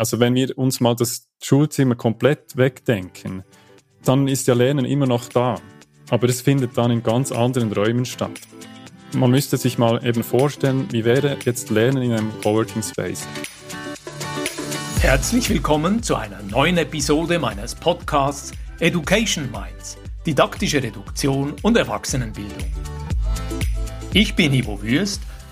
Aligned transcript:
Also 0.00 0.18
wenn 0.18 0.34
wir 0.34 0.56
uns 0.56 0.80
mal 0.80 0.96
das 0.96 1.28
Schulzimmer 1.42 1.94
komplett 1.94 2.56
wegdenken, 2.56 3.44
dann 4.02 4.28
ist 4.28 4.46
ja 4.46 4.54
Lernen 4.54 4.86
immer 4.86 5.06
noch 5.06 5.28
da. 5.28 5.56
Aber 6.08 6.26
es 6.26 6.40
findet 6.40 6.78
dann 6.78 6.90
in 6.90 7.02
ganz 7.02 7.32
anderen 7.32 7.70
Räumen 7.70 8.06
statt. 8.06 8.30
Man 9.12 9.30
müsste 9.30 9.58
sich 9.58 9.76
mal 9.76 10.02
eben 10.02 10.22
vorstellen, 10.22 10.88
wie 10.90 11.04
wäre 11.04 11.36
jetzt 11.44 11.68
Lernen 11.68 12.02
in 12.02 12.12
einem 12.12 12.32
Coworking 12.40 12.82
Space? 12.82 13.26
Herzlich 15.00 15.50
willkommen 15.50 16.02
zu 16.02 16.16
einer 16.16 16.40
neuen 16.44 16.78
Episode 16.78 17.38
meines 17.38 17.74
Podcasts 17.74 18.52
Education 18.78 19.50
Minds, 19.52 19.98
didaktische 20.26 20.82
Reduktion 20.82 21.52
und 21.60 21.76
Erwachsenenbildung. 21.76 22.72
Ich 24.14 24.34
bin 24.34 24.54
Ivo 24.54 24.82
Würst, 24.82 25.20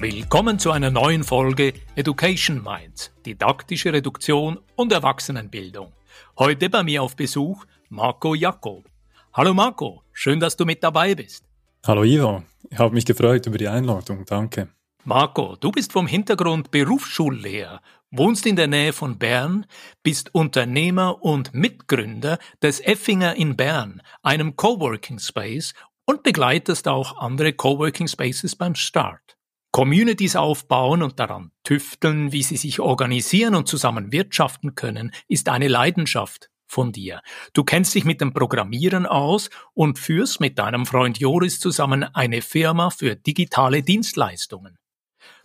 Willkommen 0.00 0.60
zu 0.60 0.70
einer 0.70 0.92
neuen 0.92 1.24
Folge 1.24 1.72
Education 1.96 2.62
Minds, 2.62 3.12
didaktische 3.26 3.92
Reduktion 3.92 4.60
und 4.76 4.92
Erwachsenenbildung. 4.92 5.92
Heute 6.38 6.70
bei 6.70 6.84
mir 6.84 7.02
auf 7.02 7.16
Besuch 7.16 7.64
Marco 7.88 8.36
Jakob. 8.36 8.88
Hallo 9.32 9.54
Marco, 9.54 10.04
schön, 10.12 10.38
dass 10.38 10.56
du 10.56 10.64
mit 10.64 10.84
dabei 10.84 11.16
bist. 11.16 11.46
Hallo 11.84 12.04
Ivo, 12.04 12.44
ich 12.70 12.78
habe 12.78 12.94
mich 12.94 13.06
gefreut 13.06 13.48
über 13.48 13.58
die 13.58 13.66
Einladung, 13.66 14.24
danke. 14.24 14.68
Marco, 15.02 15.56
du 15.56 15.72
bist 15.72 15.92
vom 15.92 16.06
Hintergrund 16.06 16.70
Berufsschullehrer, 16.70 17.80
wohnst 18.12 18.46
in 18.46 18.54
der 18.54 18.68
Nähe 18.68 18.92
von 18.92 19.18
Bern, 19.18 19.66
bist 20.04 20.32
Unternehmer 20.32 21.24
und 21.24 21.54
Mitgründer 21.54 22.38
des 22.62 22.78
Effinger 22.78 23.34
in 23.34 23.56
Bern, 23.56 24.00
einem 24.22 24.54
Coworking 24.54 25.18
Space 25.18 25.74
und 26.04 26.22
begleitest 26.22 26.86
auch 26.86 27.18
andere 27.18 27.52
Coworking 27.52 28.06
Spaces 28.06 28.54
beim 28.54 28.76
Start. 28.76 29.37
Communities 29.70 30.36
aufbauen 30.36 31.02
und 31.02 31.20
daran 31.20 31.52
tüfteln, 31.62 32.32
wie 32.32 32.42
sie 32.42 32.56
sich 32.56 32.80
organisieren 32.80 33.54
und 33.54 33.68
zusammen 33.68 34.12
wirtschaften 34.12 34.74
können, 34.74 35.12
ist 35.28 35.48
eine 35.48 35.68
Leidenschaft 35.68 36.50
von 36.66 36.92
dir. 36.92 37.22
Du 37.52 37.64
kennst 37.64 37.94
dich 37.94 38.04
mit 38.04 38.20
dem 38.20 38.32
Programmieren 38.32 39.06
aus 39.06 39.50
und 39.74 39.98
führst 39.98 40.40
mit 40.40 40.58
deinem 40.58 40.86
Freund 40.86 41.18
Joris 41.18 41.60
zusammen 41.60 42.04
eine 42.04 42.42
Firma 42.42 42.90
für 42.90 43.16
digitale 43.16 43.82
Dienstleistungen. 43.82 44.78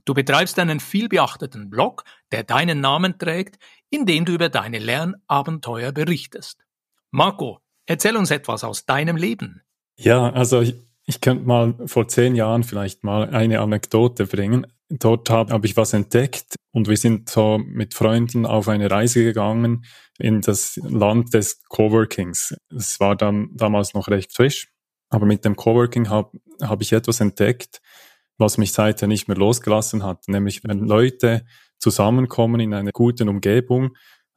Du 0.05 0.13
betreibst 0.13 0.59
einen 0.59 0.81
vielbeachteten 0.81 1.69
Blog, 1.69 2.03
der 2.31 2.43
deinen 2.43 2.81
Namen 2.81 3.17
trägt, 3.17 3.57
in 3.89 4.05
dem 4.05 4.25
du 4.25 4.33
über 4.33 4.49
deine 4.49 4.79
Lernabenteuer 4.79 5.93
berichtest. 5.93 6.65
Marco, 7.11 7.59
erzähl 7.85 8.17
uns 8.17 8.31
etwas 8.31 8.63
aus 8.63 8.85
deinem 8.85 9.15
Leben. 9.15 9.61
Ja, 9.95 10.29
also 10.31 10.63
ich 11.05 11.21
könnte 11.21 11.45
mal 11.45 11.75
vor 11.85 12.07
zehn 12.07 12.35
Jahren 12.35 12.63
vielleicht 12.63 13.03
mal 13.03 13.29
eine 13.29 13.59
Anekdote 13.59 14.25
bringen. 14.25 14.67
Dort 14.89 15.29
habe 15.29 15.53
hab 15.53 15.65
ich 15.65 15.75
was 15.75 15.93
entdeckt 15.93 16.55
und 16.71 16.87
wir 16.87 16.97
sind 16.97 17.29
so 17.29 17.57
mit 17.57 17.93
Freunden 17.93 18.45
auf 18.45 18.67
eine 18.67 18.89
Reise 18.89 19.23
gegangen 19.23 19.85
in 20.19 20.41
das 20.41 20.79
Land 20.83 21.33
des 21.33 21.63
Coworkings. 21.67 22.55
Es 22.75 22.99
war 22.99 23.15
dann 23.15 23.49
damals 23.53 23.93
noch 23.93 24.07
recht 24.07 24.33
frisch, 24.33 24.69
aber 25.09 25.25
mit 25.25 25.45
dem 25.45 25.55
Coworking 25.55 26.09
habe 26.09 26.37
hab 26.61 26.81
ich 26.81 26.93
etwas 26.93 27.19
entdeckt, 27.19 27.81
was 28.37 28.57
mich 28.57 28.71
seither 28.71 29.07
nicht 29.07 29.27
mehr 29.27 29.37
losgelassen 29.37 30.03
hat, 30.03 30.27
nämlich 30.27 30.63
wenn 30.63 30.79
Leute 30.79 31.45
zusammenkommen 31.79 32.61
in 32.61 32.73
einer 32.73 32.91
guten 32.91 33.29
Umgebung 33.29 33.95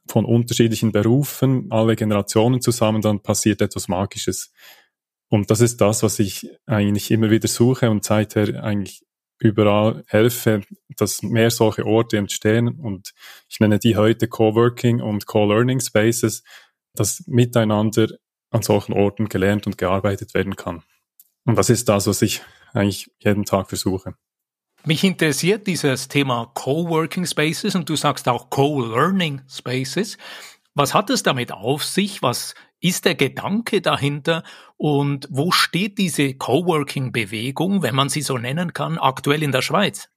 von 0.08 0.24
unterschiedlichen 0.24 0.92
Berufen, 0.92 1.66
alle 1.70 1.96
Generationen 1.96 2.60
zusammen, 2.60 3.02
dann 3.02 3.22
passiert 3.22 3.60
etwas 3.60 3.88
Magisches. 3.88 4.52
Und 5.28 5.50
das 5.50 5.60
ist 5.60 5.80
das, 5.80 6.02
was 6.02 6.18
ich 6.18 6.48
eigentlich 6.66 7.10
immer 7.10 7.30
wieder 7.30 7.48
suche 7.48 7.90
und 7.90 8.04
seither 8.04 8.62
eigentlich 8.62 9.04
überall 9.38 10.04
helfe, 10.06 10.62
dass 10.96 11.22
mehr 11.22 11.50
solche 11.50 11.84
Orte 11.84 12.16
entstehen. 12.16 12.68
Und 12.68 13.12
ich 13.48 13.60
nenne 13.60 13.78
die 13.78 13.96
heute 13.96 14.28
Coworking 14.28 15.00
und 15.00 15.26
Co-Learning 15.26 15.80
Spaces, 15.80 16.42
dass 16.94 17.24
miteinander 17.26 18.08
an 18.50 18.62
solchen 18.62 18.92
Orten 18.92 19.28
gelernt 19.28 19.66
und 19.66 19.76
gearbeitet 19.78 20.32
werden 20.34 20.56
kann. 20.56 20.82
Und 21.44 21.56
das 21.56 21.70
ist 21.70 21.88
das, 21.88 22.06
was 22.06 22.22
ich 22.22 22.42
eigentlich 22.72 23.10
jeden 23.18 23.44
Tag 23.44 23.68
versuche. 23.68 24.14
Mich 24.84 25.02
interessiert 25.02 25.66
dieses 25.66 26.06
Thema 26.06 26.50
Coworking 26.54 27.26
Spaces 27.26 27.74
und 27.74 27.88
du 27.88 27.96
sagst 27.96 28.28
auch 28.28 28.50
Co-Learning 28.50 29.42
Spaces. 29.48 30.16
Was 30.76 30.92
hat 30.92 31.08
es 31.08 31.22
damit 31.22 31.52
auf 31.52 31.82
sich? 31.84 32.22
Was 32.22 32.54
ist 32.80 33.06
der 33.06 33.14
Gedanke 33.14 33.80
dahinter 33.80 34.44
und 34.76 35.26
wo 35.30 35.50
steht 35.50 35.96
diese 35.96 36.34
Coworking-Bewegung, 36.34 37.80
wenn 37.80 37.94
man 37.94 38.10
sie 38.10 38.20
so 38.20 38.36
nennen 38.36 38.74
kann, 38.74 38.98
aktuell 38.98 39.42
in 39.42 39.52
der 39.52 39.62
Schweiz? 39.62 40.10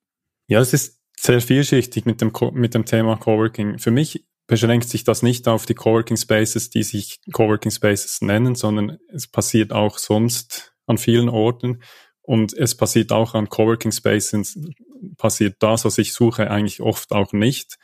Ja, 0.48 0.60
es 0.60 0.74
ist 0.74 1.00
sehr 1.18 1.40
vielschichtig 1.40 2.06
mit 2.06 2.20
dem, 2.20 2.34
mit 2.52 2.74
dem 2.74 2.84
Thema 2.84 3.16
Coworking. 3.16 3.80
Für 3.80 3.92
mich 3.92 4.26
beschränkt 4.48 4.90
sich 4.90 5.06
das 5.06 5.24
nicht 5.24 5.48
auf 5.48 5.66
die 5.66 5.76
Coworking 5.76 6.18
Spaces, 6.18 6.70
die 6.70 6.84
sich 6.84 7.22
Coworking 7.32 7.72
Spaces 7.72 8.22
nennen, 8.22 8.56
sondern 8.56 8.98
es 9.14 9.28
passiert 9.28 9.72
auch 9.72 9.98
sonst 9.98 10.74
an 10.88 10.98
vielen 10.98 11.30
Orten 11.30 11.82
und 12.22 12.52
es 12.52 12.76
passiert 12.76 13.14
auch 13.14 13.34
an 13.34 13.48
Coworking 13.48 13.94
Spaces, 13.94 14.60
passiert 15.16 15.56
das, 15.60 15.86
was 15.86 15.98
ich 15.98 16.12
suche, 16.12 16.52
eigentlich 16.52 16.82
oft 16.82 17.14
auch 17.14 17.32
nicht 17.32 17.78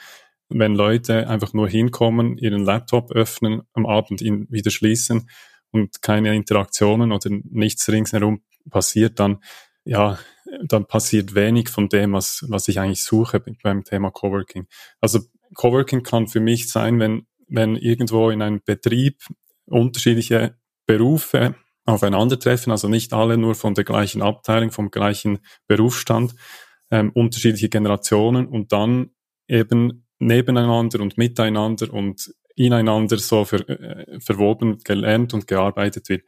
wenn 0.49 0.75
Leute 0.75 1.27
einfach 1.27 1.53
nur 1.53 1.67
hinkommen, 1.67 2.37
ihren 2.37 2.63
Laptop 2.63 3.11
öffnen, 3.11 3.63
am 3.73 3.85
Abend 3.85 4.21
ihn 4.21 4.47
wieder 4.49 4.71
schließen 4.71 5.29
und 5.71 6.01
keine 6.01 6.35
Interaktionen 6.35 7.11
oder 7.11 7.29
nichts 7.49 7.89
ringsherum 7.89 8.41
passiert, 8.69 9.19
dann, 9.19 9.39
ja, 9.83 10.19
dann 10.63 10.85
passiert 10.85 11.35
wenig 11.35 11.69
von 11.69 11.89
dem, 11.89 12.13
was, 12.13 12.45
was 12.47 12.67
ich 12.67 12.79
eigentlich 12.79 13.03
suche 13.03 13.43
beim 13.63 13.83
Thema 13.83 14.11
Coworking. 14.11 14.67
Also 15.01 15.19
Coworking 15.55 16.03
kann 16.03 16.27
für 16.27 16.39
mich 16.39 16.69
sein, 16.69 16.99
wenn, 16.99 17.27
wenn 17.47 17.75
irgendwo 17.75 18.29
in 18.29 18.41
einem 18.41 18.61
Betrieb 18.63 19.23
unterschiedliche 19.65 20.57
Berufe 20.85 21.55
aufeinandertreffen, 21.85 22.71
also 22.71 22.87
nicht 22.87 23.13
alle 23.13 23.37
nur 23.37 23.55
von 23.55 23.73
der 23.73 23.83
gleichen 23.83 24.21
Abteilung, 24.21 24.71
vom 24.71 24.91
gleichen 24.91 25.39
Berufsstand, 25.67 26.35
ähm, 26.91 27.11
unterschiedliche 27.13 27.69
Generationen 27.69 28.47
und 28.47 28.71
dann 28.71 29.11
eben 29.47 30.04
nebeneinander 30.25 31.01
und 31.01 31.17
miteinander 31.17 31.93
und 31.93 32.33
ineinander 32.55 33.17
so 33.17 33.45
ver, 33.45 33.67
äh, 33.69 34.19
verwoben, 34.19 34.79
gelernt 34.83 35.33
und 35.33 35.47
gearbeitet 35.47 36.09
wird. 36.09 36.23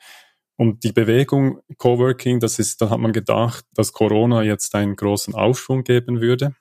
Und 0.58 0.84
die 0.84 0.91
Bewegung 0.91 1.59
Coworking, 1.78 2.40
das 2.40 2.59
ist, 2.59 2.81
da 2.81 2.90
hat 2.90 3.00
man 3.00 3.13
gedacht, 3.13 3.66
dass 3.74 3.94
Corona 3.94 4.41
jetzt 4.44 4.74
einen 4.75 4.96
großen 4.96 5.36
Aufschwung 5.36 5.84
geben 5.84 6.19
würde. 6.19 6.56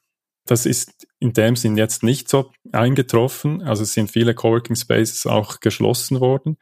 Das 0.44 0.66
ist 0.66 1.06
in 1.19 1.32
dem 1.32 1.56
Sinn 1.56 1.76
jetzt 1.76 2.02
nicht 2.02 2.28
so 2.28 2.52
eingetroffen. 2.72 3.62
Also 3.62 3.82
es 3.82 3.94
sind 3.94 4.10
viele 4.10 4.34
Coworking 4.34 4.76
Spaces 4.76 5.26
auch 5.26 5.60
geschlossen 5.60 6.20
worden, 6.20 6.58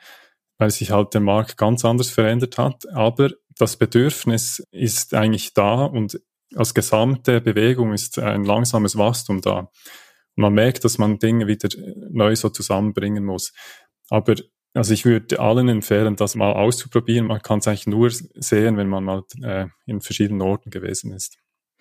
weil 0.58 0.70
sich 0.70 0.92
halt 0.92 1.12
der 1.12 1.20
Markt 1.20 1.56
ganz 1.56 1.84
anders 1.84 2.08
verändert 2.08 2.56
hat. 2.56 2.88
Aber 2.94 3.30
das 3.58 3.76
Bedürfnis 3.76 4.66
ist 4.70 5.12
eigentlich 5.12 5.54
da 5.54 5.84
und 5.84 6.20
als 6.54 6.72
gesamte 6.72 7.40
Bewegung 7.40 7.92
ist 7.92 8.18
ein 8.18 8.44
langsames 8.44 8.96
Wachstum 8.96 9.40
da 9.40 9.70
man 10.36 10.54
merkt, 10.54 10.84
dass 10.84 10.98
man 10.98 11.18
Dinge 11.18 11.46
wieder 11.46 11.68
neu 12.10 12.34
so 12.36 12.48
zusammenbringen 12.48 13.24
muss. 13.24 13.52
Aber 14.10 14.34
also 14.74 14.92
ich 14.92 15.04
würde 15.04 15.38
allen 15.38 15.68
empfehlen, 15.68 16.16
das 16.16 16.34
mal 16.34 16.52
auszuprobieren. 16.52 17.28
Man 17.28 17.40
kann 17.40 17.60
es 17.60 17.68
eigentlich 17.68 17.86
nur 17.86 18.10
sehen, 18.10 18.76
wenn 18.76 18.88
man 18.88 19.04
mal 19.04 19.22
äh, 19.42 19.66
in 19.86 20.00
verschiedenen 20.00 20.42
Orten 20.42 20.70
gewesen 20.70 21.12
ist. 21.12 21.36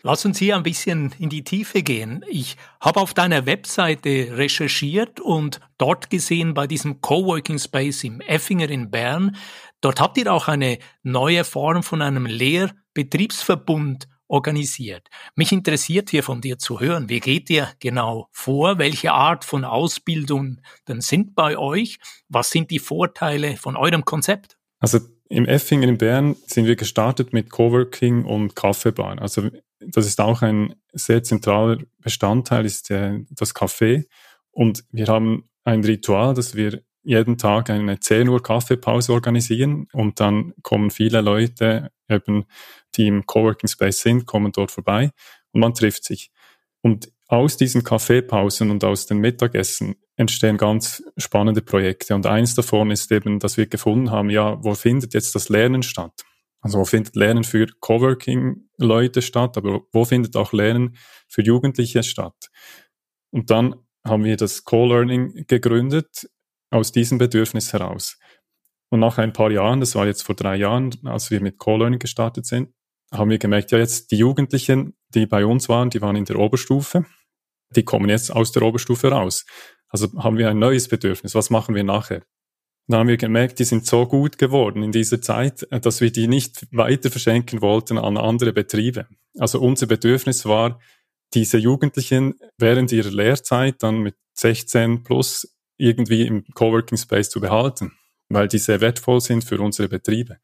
Lass 0.05 0.25
uns 0.25 0.37
hier 0.37 0.57
ein 0.57 0.63
bisschen 0.63 1.13
in 1.17 1.29
die 1.29 1.45
Tiefe 1.45 1.81
gehen. 1.81 2.25
Ich 2.29 2.57
habe 2.81 2.99
auf 2.99 3.13
deiner 3.13 3.45
Webseite 3.45 4.37
recherchiert 4.37 5.21
und 5.21 5.61
dort 5.77 6.09
gesehen 6.09 6.53
bei 6.53 6.67
diesem 6.67 6.99
Coworking 6.99 7.57
Space 7.57 8.03
im 8.03 8.19
Effinger 8.19 8.69
in 8.69 8.91
Bern, 8.91 9.37
dort 9.79 10.01
habt 10.01 10.17
ihr 10.17 10.31
auch 10.31 10.49
eine 10.49 10.77
neue 11.03 11.45
Form 11.45 11.83
von 11.83 12.01
einem 12.01 12.25
Lehrbetriebsverbund 12.25 14.09
organisiert. 14.27 15.09
Mich 15.35 15.51
interessiert 15.51 16.09
hier 16.09 16.23
von 16.23 16.41
dir 16.41 16.57
zu 16.57 16.79
hören, 16.79 17.09
wie 17.09 17.19
geht 17.19 17.49
ihr 17.49 17.69
genau 17.79 18.29
vor? 18.31 18.77
Welche 18.77 19.11
Art 19.11 19.45
von 19.45 19.65
Ausbildung 19.65 20.61
denn 20.87 21.01
sind 21.01 21.35
bei 21.35 21.57
euch? 21.57 21.99
Was 22.29 22.49
sind 22.49 22.71
die 22.71 22.79
Vorteile 22.79 23.57
von 23.57 23.75
eurem 23.75 24.05
Konzept? 24.05 24.57
Also 24.79 24.99
im 25.29 25.45
Effingen 25.45 25.89
in 25.89 25.97
Bern 25.97 26.35
sind 26.45 26.65
wir 26.65 26.75
gestartet 26.75 27.33
mit 27.33 27.49
Coworking 27.49 28.25
und 28.25 28.55
Kaffeebar. 28.55 29.19
Also 29.21 29.49
das 29.79 30.05
ist 30.05 30.21
auch 30.21 30.41
ein 30.41 30.75
sehr 30.93 31.23
zentraler 31.23 31.77
Bestandteil, 31.99 32.65
ist 32.65 32.89
der, 32.89 33.21
das 33.29 33.55
Café. 33.55 34.05
Und 34.51 34.83
wir 34.91 35.07
haben 35.07 35.49
ein 35.63 35.83
Ritual, 35.83 36.33
dass 36.33 36.55
wir 36.55 36.83
jeden 37.03 37.37
Tag 37.37 37.69
eine 37.69 37.99
10 37.99 38.29
Uhr 38.29 38.41
Kaffeepause 38.41 39.13
organisieren 39.13 39.87
und 39.93 40.19
dann 40.19 40.53
kommen 40.63 40.89
viele 40.89 41.21
Leute, 41.21 41.91
eben, 42.09 42.45
die 42.95 43.07
im 43.07 43.25
Coworking 43.25 43.67
Space 43.67 44.01
sind, 44.01 44.25
kommen 44.25 44.51
dort 44.51 44.71
vorbei 44.71 45.11
und 45.51 45.61
man 45.61 45.73
trifft 45.73 46.05
sich. 46.05 46.31
Und 46.81 47.11
aus 47.27 47.57
diesen 47.57 47.83
Kaffeepausen 47.83 48.69
und 48.69 48.83
aus 48.83 49.05
den 49.05 49.17
Mittagessen 49.17 49.95
entstehen 50.15 50.57
ganz 50.57 51.03
spannende 51.17 51.61
Projekte. 51.61 52.13
Und 52.13 52.25
eins 52.25 52.55
davon 52.55 52.91
ist 52.91 53.11
eben, 53.11 53.39
dass 53.39 53.57
wir 53.57 53.65
gefunden 53.67 54.11
haben, 54.11 54.29
ja, 54.29 54.63
wo 54.63 54.75
findet 54.75 55.13
jetzt 55.13 55.33
das 55.33 55.49
Lernen 55.49 55.83
statt? 55.83 56.23
Also 56.61 56.79
wo 56.79 56.85
findet 56.85 57.15
Lernen 57.15 57.43
für 57.43 57.67
Coworking-Leute 57.79 59.21
statt, 59.21 59.57
aber 59.57 59.81
wo 59.91 60.05
findet 60.05 60.35
auch 60.35 60.53
Lernen 60.53 60.95
für 61.27 61.41
Jugendliche 61.41 62.03
statt? 62.03 62.49
Und 63.31 63.49
dann 63.49 63.75
haben 64.05 64.23
wir 64.23 64.37
das 64.37 64.63
Co-Learning 64.63 65.45
gegründet 65.47 66.29
aus 66.73 66.91
diesem 66.91 67.17
Bedürfnis 67.17 67.73
heraus. 67.73 68.17
Und 68.89 68.99
nach 68.99 69.17
ein 69.17 69.33
paar 69.33 69.51
Jahren, 69.51 69.79
das 69.79 69.95
war 69.95 70.05
jetzt 70.05 70.23
vor 70.23 70.35
drei 70.35 70.55
Jahren, 70.55 70.91
als 71.05 71.31
wir 71.31 71.41
mit 71.41 71.57
Co-Learning 71.57 71.99
gestartet 71.99 72.45
sind, 72.45 72.73
haben 73.11 73.29
wir 73.29 73.37
gemerkt, 73.37 73.71
ja 73.71 73.77
jetzt 73.77 74.11
die 74.11 74.17
Jugendlichen, 74.17 74.95
die 75.09 75.25
bei 75.25 75.45
uns 75.45 75.69
waren, 75.69 75.89
die 75.89 76.01
waren 76.01 76.15
in 76.15 76.25
der 76.25 76.39
Oberstufe, 76.39 77.05
die 77.75 77.83
kommen 77.83 78.09
jetzt 78.09 78.31
aus 78.31 78.51
der 78.51 78.63
Oberstufe 78.63 79.09
raus. 79.09 79.45
Also 79.87 80.07
haben 80.17 80.37
wir 80.37 80.49
ein 80.49 80.59
neues 80.59 80.87
Bedürfnis. 80.87 81.35
Was 81.35 81.49
machen 81.49 81.75
wir 81.75 81.83
nachher? 81.83 82.23
Dann 82.87 82.99
haben 82.99 83.07
wir 83.07 83.17
gemerkt, 83.17 83.59
die 83.59 83.63
sind 83.63 83.85
so 83.85 84.05
gut 84.05 84.37
geworden 84.37 84.83
in 84.83 84.91
dieser 84.91 85.21
Zeit, 85.21 85.65
dass 85.69 86.01
wir 86.01 86.11
die 86.11 86.27
nicht 86.27 86.67
weiter 86.71 87.09
verschenken 87.09 87.61
wollten 87.61 87.97
an 87.97 88.17
andere 88.17 88.51
Betriebe. 88.51 89.07
Also 89.37 89.61
unser 89.61 89.87
Bedürfnis 89.87 90.45
war, 90.45 90.79
diese 91.33 91.57
Jugendlichen 91.57 92.35
während 92.57 92.91
ihrer 92.91 93.11
Lehrzeit 93.11 93.81
dann 93.81 93.99
mit 93.99 94.15
16 94.33 95.03
plus 95.03 95.47
irgendwie 95.77 96.25
im 96.27 96.45
Coworking 96.53 96.97
Space 96.97 97.29
zu 97.29 97.41
behalten, 97.41 97.93
weil 98.29 98.47
die 98.47 98.57
sehr 98.57 98.81
wertvoll 98.81 99.21
sind 99.21 99.43
für 99.43 99.59
unsere 99.59 99.89
Betriebe. 99.89 100.37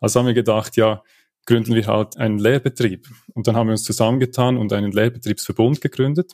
Also 0.00 0.20
haben 0.20 0.26
wir 0.26 0.34
gedacht, 0.34 0.76
ja, 0.76 1.02
gründen 1.46 1.74
wir 1.74 1.86
halt 1.86 2.16
einen 2.16 2.38
Lehrbetrieb. 2.38 3.08
Und 3.34 3.46
dann 3.46 3.56
haben 3.56 3.68
wir 3.68 3.72
uns 3.72 3.84
zusammengetan 3.84 4.56
und 4.56 4.72
einen 4.72 4.92
Lehrbetriebsverbund 4.92 5.80
gegründet, 5.80 6.32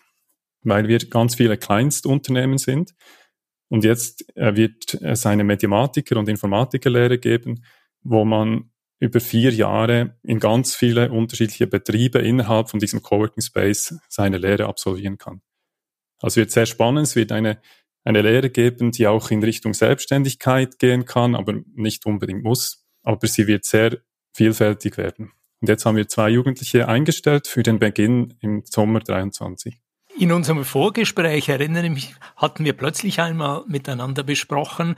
weil 0.62 0.88
wir 0.88 0.99
ganz 0.99 1.35
viele 1.35 1.56
Kleinstunternehmen 1.56 2.58
sind. 2.58 2.94
Und 3.69 3.85
jetzt 3.85 4.25
äh, 4.37 4.56
wird 4.56 4.94
es 4.94 5.26
eine 5.26 5.44
Mathematiker- 5.44 6.17
und 6.17 6.29
Informatikerlehre 6.29 7.19
geben, 7.19 7.64
wo 8.02 8.25
man 8.25 8.70
über 9.00 9.20
vier 9.20 9.52
Jahre 9.52 10.19
in 10.23 10.40
ganz 10.40 10.75
viele 10.75 11.11
unterschiedliche 11.12 11.67
Betriebe 11.67 12.19
innerhalb 12.19 12.69
von 12.69 12.81
diesem 12.81 13.02
Coworking 13.02 13.43
Space 13.43 13.94
seine 14.08 14.38
Lehre 14.38 14.67
absolvieren 14.67 15.19
kann. 15.19 15.40
Also 16.20 16.40
wird 16.40 16.50
sehr 16.50 16.67
spannend. 16.67 17.06
Es 17.06 17.14
wird 17.14 17.31
eine, 17.31 17.61
eine 18.09 18.23
Lehre 18.23 18.49
geben, 18.49 18.91
die 18.91 19.07
auch 19.07 19.31
in 19.31 19.43
Richtung 19.43 19.75
Selbstständigkeit 19.75 20.79
gehen 20.79 21.05
kann, 21.05 21.35
aber 21.35 21.61
nicht 21.75 22.07
unbedingt 22.07 22.43
muss. 22.43 22.87
Aber 23.03 23.27
sie 23.27 23.47
wird 23.47 23.67
sehr 23.67 23.99
vielfältig 24.33 24.97
werden. 24.97 25.33
Und 25.61 25.69
jetzt 25.69 25.85
haben 25.85 25.97
wir 25.97 26.09
zwei 26.09 26.31
Jugendliche 26.31 26.89
eingestellt 26.89 27.47
für 27.49 27.63
den 27.63 27.79
Beginn 27.79 28.35
im 28.41 28.63
Sommer 28.65 29.01
23. 29.01 29.79
In 30.19 30.33
unserem 30.33 30.65
Vorgespräch, 30.65 31.51
erinnere 31.51 31.85
ich 31.85 31.93
mich, 31.93 32.15
hatten 32.35 32.65
wir 32.65 32.73
plötzlich 32.73 33.21
einmal 33.21 33.65
miteinander 33.69 34.23
besprochen, 34.23 34.97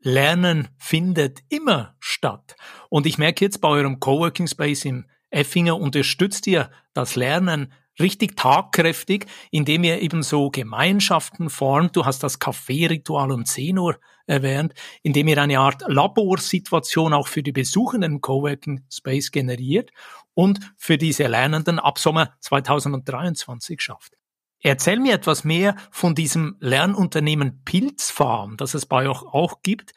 Lernen 0.00 0.68
findet 0.78 1.40
immer 1.48 1.96
statt. 2.00 2.56
Und 2.88 3.06
ich 3.06 3.18
merke 3.18 3.44
jetzt 3.44 3.60
bei 3.60 3.68
eurem 3.68 4.00
Coworking 4.00 4.48
Space 4.48 4.84
im 4.84 5.06
Effinger 5.30 5.78
unterstützt 5.78 6.46
ihr 6.46 6.70
das 6.92 7.14
Lernen 7.14 7.72
richtig 8.00 8.36
tagkräftig, 8.36 9.26
indem 9.50 9.84
ihr 9.84 10.00
eben 10.00 10.22
so 10.22 10.50
Gemeinschaften 10.50 11.50
formt. 11.50 11.96
Du 11.96 12.04
hast 12.04 12.22
das 12.22 12.38
Kaffee-Ritual 12.38 13.32
um 13.32 13.44
10 13.44 13.78
Uhr 13.78 13.98
erwähnt, 14.26 14.74
indem 15.02 15.28
ihr 15.28 15.40
eine 15.40 15.58
Art 15.58 15.82
Laborsituation 15.86 17.12
auch 17.14 17.28
für 17.28 17.42
die 17.42 17.52
Besuchenden 17.52 18.20
Coworking 18.20 18.84
Space 18.90 19.30
generiert 19.30 19.90
und 20.34 20.60
für 20.76 20.98
diese 20.98 21.26
Lernenden 21.26 21.78
ab 21.78 21.98
Sommer 21.98 22.34
2023 22.40 23.80
schafft. 23.80 24.14
Erzähl 24.60 24.98
mir 24.98 25.14
etwas 25.14 25.44
mehr 25.44 25.76
von 25.90 26.14
diesem 26.14 26.56
Lernunternehmen 26.60 27.62
Pilzfarm, 27.64 28.56
das 28.56 28.74
es 28.74 28.86
bei 28.86 29.08
euch 29.08 29.22
auch 29.22 29.62
gibt, 29.62 29.92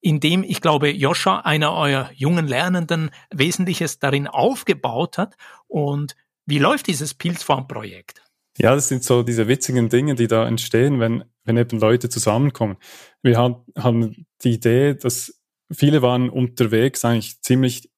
in 0.00 0.20
dem 0.20 0.42
ich 0.44 0.60
glaube, 0.60 0.90
Joscha, 0.90 1.38
einer 1.40 1.72
eurer 1.72 2.10
jungen 2.12 2.46
Lernenden, 2.46 3.10
Wesentliches 3.30 3.98
darin 3.98 4.26
aufgebaut 4.26 5.16
hat. 5.16 5.34
Und 5.66 6.14
wie 6.46 6.58
läuft 6.58 6.86
dieses 6.86 7.14
Pilzfarm-Projekt? 7.14 8.22
Ja, 8.58 8.74
das 8.74 8.88
sind 8.88 9.02
so 9.02 9.22
diese 9.22 9.48
witzigen 9.48 9.88
Dinge, 9.88 10.14
die 10.14 10.28
da 10.28 10.46
entstehen, 10.46 11.00
wenn, 11.00 11.24
wenn 11.44 11.56
eben 11.56 11.78
Leute 11.80 12.08
zusammenkommen. 12.08 12.76
Wir 13.22 13.36
haben, 13.36 14.26
die 14.44 14.52
Idee, 14.52 14.94
dass 14.94 15.40
viele 15.72 16.02
waren 16.02 16.30
unterwegs 16.30 17.04
eigentlich 17.04 17.40
ziemlich 17.42 17.90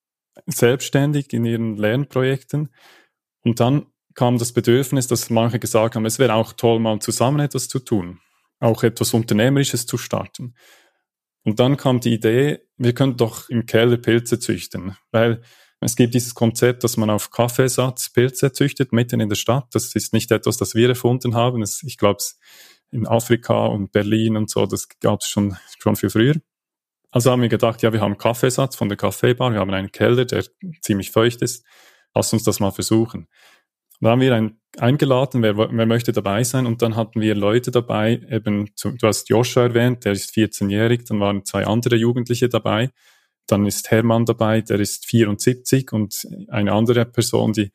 selbstständig 0.47 1.33
in 1.33 1.45
ihren 1.45 1.77
Lernprojekten 1.77 2.71
und 3.43 3.61
dann 3.61 3.87
kam 4.15 4.39
das 4.39 4.53
Bedürfnis, 4.53 5.07
dass 5.07 5.31
manche 5.31 5.59
gesagt 5.59 5.95
haben, 5.95 6.07
es 6.07 6.19
wäre 6.19 6.35
auch 6.35 6.55
toll, 6.55 6.81
mal 6.81 6.99
zusammen 7.01 7.41
etwas 7.41 7.69
zu 7.69 7.79
tun, 7.79 8.21
auch 8.61 8.83
etwas 8.83 9.13
Unternehmerisches 9.13 9.87
zu 9.87 9.99
starten. 9.99 10.55
Und 11.45 11.61
dann 11.61 11.77
kam 11.77 12.01
die 12.01 12.15
Idee, 12.15 12.61
wir 12.77 12.95
könnten 12.95 13.19
doch 13.19 13.49
im 13.51 13.67
Keller 13.67 13.99
Pilze 13.99 14.39
züchten, 14.39 14.97
weil 15.13 15.43
es 15.81 15.97
gibt 15.97 16.15
dieses 16.15 16.35
Konzept, 16.35 16.85
dass 16.85 16.97
man 16.97 17.11
auf 17.11 17.31
Kaffeesatz 17.31 18.11
Pilze 18.11 18.53
züchtet, 18.53 18.93
mitten 18.93 19.21
in 19.21 19.29
der 19.29 19.37
Stadt. 19.37 19.67
Das 19.73 19.95
ist 19.95 20.13
nicht 20.13 20.31
etwas, 20.31 20.57
das 20.57 20.75
wir 20.75 20.89
erfunden 20.89 21.35
haben. 21.35 21.61
Das, 21.61 21.83
ich 21.83 21.99
glaube, 21.99 22.23
in 22.91 23.07
Afrika 23.07 23.67
und 23.67 23.93
Berlin 23.93 24.37
und 24.37 24.49
so, 24.49 24.67
das 24.67 24.89
gab 25.01 25.21
es 25.21 25.29
schon, 25.29 25.57
schon 25.79 25.97
viel 25.97 26.11
früher. 26.11 26.35
Also 27.11 27.31
haben 27.31 27.43
wir 27.43 27.49
gedacht, 27.49 27.83
ja, 27.83 27.93
wir 27.93 28.01
haben 28.01 28.19
Kaffeesatz 28.19 28.77
von 28.77 28.89
der 28.89 28.97
Kaffeebar, 28.97 29.53
wir 29.53 29.61
haben 29.61 29.73
einen 29.73 29.93
Keller, 29.93 30.25
der 30.25 30.45
ziemlich 30.81 31.11
feucht 31.11 31.43
ist. 31.43 31.65
Lass 32.15 32.33
uns 32.33 32.45
das 32.45 32.61
mal 32.61 32.71
versuchen. 32.71 33.29
Da 34.01 34.11
haben 34.11 34.21
wir 34.21 34.35
einen 34.35 34.61
eingeladen, 34.79 35.43
wer, 35.43 35.57
wer 35.57 35.87
möchte 35.87 36.13
dabei 36.13 36.45
sein. 36.45 36.67
Und 36.67 36.83
dann 36.83 36.97
hatten 36.97 37.21
wir 37.21 37.35
Leute 37.35 37.71
dabei, 37.71 38.21
eben, 38.31 38.71
du 38.83 39.07
hast 39.07 39.29
Joscha 39.29 39.63
erwähnt, 39.63 40.05
der 40.05 40.13
ist 40.13 40.35
14-jährig, 40.35 41.05
dann 41.05 41.21
waren 41.21 41.45
zwei 41.45 41.67
andere 41.67 41.97
Jugendliche 41.97 42.49
dabei. 42.49 42.91
Dann 43.47 43.67
ist 43.67 43.91
Hermann 43.91 44.25
dabei, 44.25 44.61
der 44.61 44.81
ist 44.81 45.07
74 45.07 45.93
und 45.93 46.27
eine 46.49 46.73
andere 46.73 47.05
Person, 47.07 47.53
die, 47.53 47.73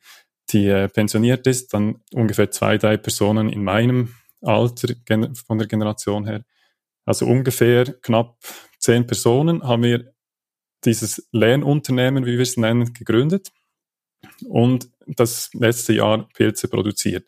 die 0.50 0.66
äh, 0.68 0.88
pensioniert 0.88 1.46
ist. 1.46 1.72
Dann 1.72 2.02
ungefähr 2.12 2.50
zwei, 2.50 2.78
drei 2.78 2.96
Personen 2.96 3.48
in 3.48 3.64
meinem 3.64 4.14
Alter 4.42 4.94
von 5.46 5.58
der 5.58 5.68
Generation 5.68 6.26
her. 6.26 6.44
Also 7.04 7.26
ungefähr 7.26 7.84
knapp 7.84 8.36
zehn 8.78 9.06
Personen 9.06 9.62
haben 9.62 9.82
wir 9.82 10.12
dieses 10.84 11.28
Lernunternehmen, 11.32 12.26
wie 12.26 12.34
wir 12.34 12.42
es 12.42 12.56
nennen, 12.56 12.92
gegründet 12.92 13.52
und 14.48 14.90
das 15.06 15.52
letzte 15.54 15.94
Jahr 15.94 16.28
Pilze 16.34 16.68
produziert. 16.68 17.26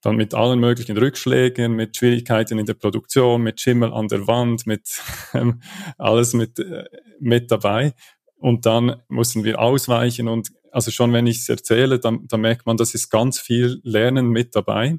Dann 0.00 0.16
mit 0.16 0.34
allen 0.34 0.60
möglichen 0.60 0.96
Rückschlägen, 0.96 1.72
mit 1.72 1.96
Schwierigkeiten 1.96 2.58
in 2.58 2.66
der 2.66 2.74
Produktion, 2.74 3.42
mit 3.42 3.60
Schimmel 3.60 3.92
an 3.92 4.08
der 4.08 4.26
Wand, 4.26 4.66
mit 4.66 5.02
ähm, 5.34 5.60
alles 5.96 6.34
mit, 6.34 6.58
äh, 6.58 6.84
mit 7.20 7.50
dabei. 7.50 7.94
Und 8.36 8.66
dann 8.66 9.02
mussten 9.08 9.42
wir 9.42 9.58
ausweichen 9.58 10.28
und 10.28 10.50
also 10.70 10.90
schon 10.90 11.12
wenn 11.12 11.26
ich 11.26 11.38
es 11.38 11.48
erzähle, 11.48 11.98
dann, 11.98 12.26
dann 12.28 12.40
merkt 12.40 12.66
man, 12.66 12.76
das 12.76 12.94
ist 12.94 13.10
ganz 13.10 13.40
viel 13.40 13.80
Lernen 13.82 14.28
mit 14.28 14.54
dabei. 14.54 14.98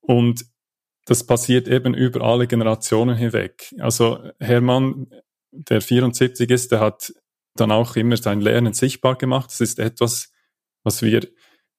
Und 0.00 0.46
das 1.04 1.26
passiert 1.26 1.68
eben 1.68 1.94
über 1.94 2.22
alle 2.22 2.46
Generationen 2.46 3.16
hinweg. 3.16 3.74
Also 3.78 4.30
Hermann, 4.38 5.10
der 5.52 5.80
74 5.80 6.50
ist, 6.50 6.72
der 6.72 6.80
hat 6.80 7.12
dann 7.56 7.72
auch 7.72 7.96
immer 7.96 8.16
sein 8.16 8.40
Lernen 8.40 8.72
sichtbar 8.72 9.16
gemacht. 9.16 9.50
Das 9.50 9.60
ist 9.60 9.78
etwas, 9.78 10.32
was 10.84 11.02
wir 11.02 11.26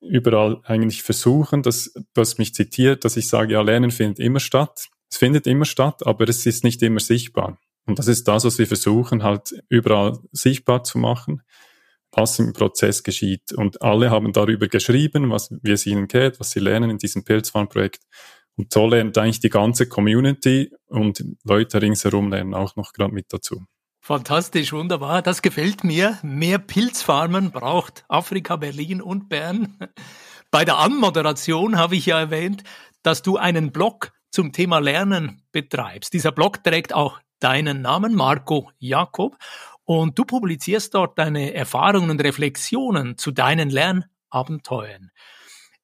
überall 0.01 0.61
eigentlich 0.63 1.03
versuchen. 1.03 1.63
dass, 1.63 1.93
du 1.93 2.21
hast 2.21 2.39
mich 2.39 2.53
zitiert, 2.53 3.05
dass 3.05 3.17
ich 3.17 3.27
sage, 3.27 3.53
ja, 3.53 3.61
Lernen 3.61 3.91
findet 3.91 4.19
immer 4.19 4.39
statt. 4.39 4.87
Es 5.09 5.17
findet 5.17 5.47
immer 5.47 5.65
statt, 5.65 6.05
aber 6.05 6.27
es 6.29 6.45
ist 6.45 6.63
nicht 6.63 6.81
immer 6.81 6.99
sichtbar. 6.99 7.57
Und 7.85 7.97
das 7.97 8.07
ist 8.07 8.27
das, 8.27 8.45
was 8.45 8.59
wir 8.59 8.67
versuchen, 8.67 9.23
halt 9.23 9.53
überall 9.67 10.19
sichtbar 10.31 10.83
zu 10.83 10.99
machen, 10.99 11.41
was 12.11 12.37
im 12.39 12.53
Prozess 12.53 13.03
geschieht. 13.03 13.51
Und 13.53 13.81
alle 13.81 14.11
haben 14.11 14.31
darüber 14.31 14.67
geschrieben, 14.67 15.31
was, 15.31 15.49
wie 15.63 15.71
es 15.71 15.85
ihnen 15.85 16.07
geht, 16.07 16.39
was 16.39 16.51
sie 16.51 16.59
lernen 16.59 16.91
in 16.91 16.97
diesem 16.99 17.23
Pilzfarmprojekt. 17.23 18.03
Und 18.55 18.73
so 18.73 18.87
lernt 18.87 19.17
eigentlich 19.17 19.39
die 19.39 19.49
ganze 19.49 19.87
Community 19.87 20.71
und 20.87 21.23
Leute 21.43 21.81
ringsherum 21.81 22.29
lernen 22.29 22.53
auch 22.53 22.75
noch 22.75 22.93
gerade 22.93 23.13
mit 23.13 23.27
dazu. 23.29 23.65
Fantastisch, 24.09 24.73
wunderbar. 24.73 25.21
Das 25.21 25.43
gefällt 25.43 25.83
mir. 25.83 26.17
Mehr 26.23 26.57
Pilzfarmen 26.57 27.51
braucht 27.51 28.05
Afrika, 28.07 28.55
Berlin 28.55 29.03
und 29.03 29.29
Bern. 29.29 29.77
Bei 30.49 30.65
der 30.65 30.79
Anmoderation 30.79 31.77
habe 31.77 31.95
ich 31.95 32.07
ja 32.07 32.19
erwähnt, 32.19 32.63
dass 33.03 33.21
du 33.21 33.37
einen 33.37 33.71
Blog 33.71 34.11
zum 34.31 34.51
Thema 34.51 34.79
Lernen 34.79 35.43
betreibst. 35.51 36.11
Dieser 36.11 36.31
Blog 36.31 36.63
trägt 36.63 36.91
auch 36.91 37.19
deinen 37.39 37.83
Namen, 37.83 38.15
Marco 38.15 38.71
Jakob, 38.79 39.37
und 39.83 40.17
du 40.17 40.25
publizierst 40.25 40.95
dort 40.95 41.19
deine 41.19 41.53
Erfahrungen 41.53 42.09
und 42.09 42.23
Reflexionen 42.23 43.15
zu 43.15 43.29
deinen 43.29 43.69
Lernabenteuern. 43.69 45.11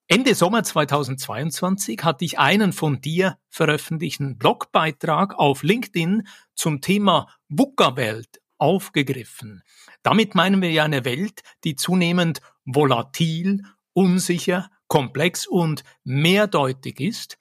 Ende 0.08 0.36
Sommer 0.36 0.62
2022 0.62 2.04
hatte 2.04 2.26
ich 2.26 2.38
einen 2.38 2.74
von 2.74 3.02
dir 3.02 3.40
veröffentlichten 3.50 4.38
Blogbeitrag 4.38 5.34
auf 5.34 5.64
LinkedIn 5.64 6.28
zum 6.54 6.80
Thema 6.80 7.28
VUCA-Welt 7.50 8.40
aufgegriffen. 8.60 9.64
Damit 10.04 10.36
meinen 10.36 10.62
wir 10.62 10.70
ja 10.70 10.84
eine 10.84 11.06
Welt, 11.06 11.42
die 11.64 11.76
zunehmend 11.76 12.42
volatil, 12.66 13.64
unsicher, 13.94 14.70
komplex 14.88 15.48
und 15.48 15.84
mehrdeutig 16.04 17.00
ist. 17.00 17.40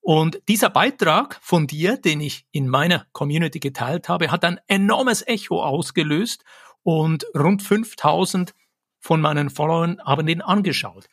Und 0.00 0.40
dieser 0.48 0.70
Beitrag 0.70 1.38
von 1.42 1.66
dir, 1.66 1.98
den 1.98 2.22
ich 2.22 2.46
in 2.52 2.68
meiner 2.68 3.06
Community 3.12 3.60
geteilt 3.60 4.08
habe, 4.08 4.30
hat 4.30 4.46
ein 4.46 4.58
enormes 4.66 5.26
Echo 5.26 5.62
ausgelöst 5.62 6.42
und 6.82 7.26
rund 7.34 7.62
5000 7.62 8.54
von 9.00 9.20
meinen 9.20 9.50
Followern 9.50 10.00
haben 10.04 10.26
den 10.26 10.42
angeschaut. 10.42 11.08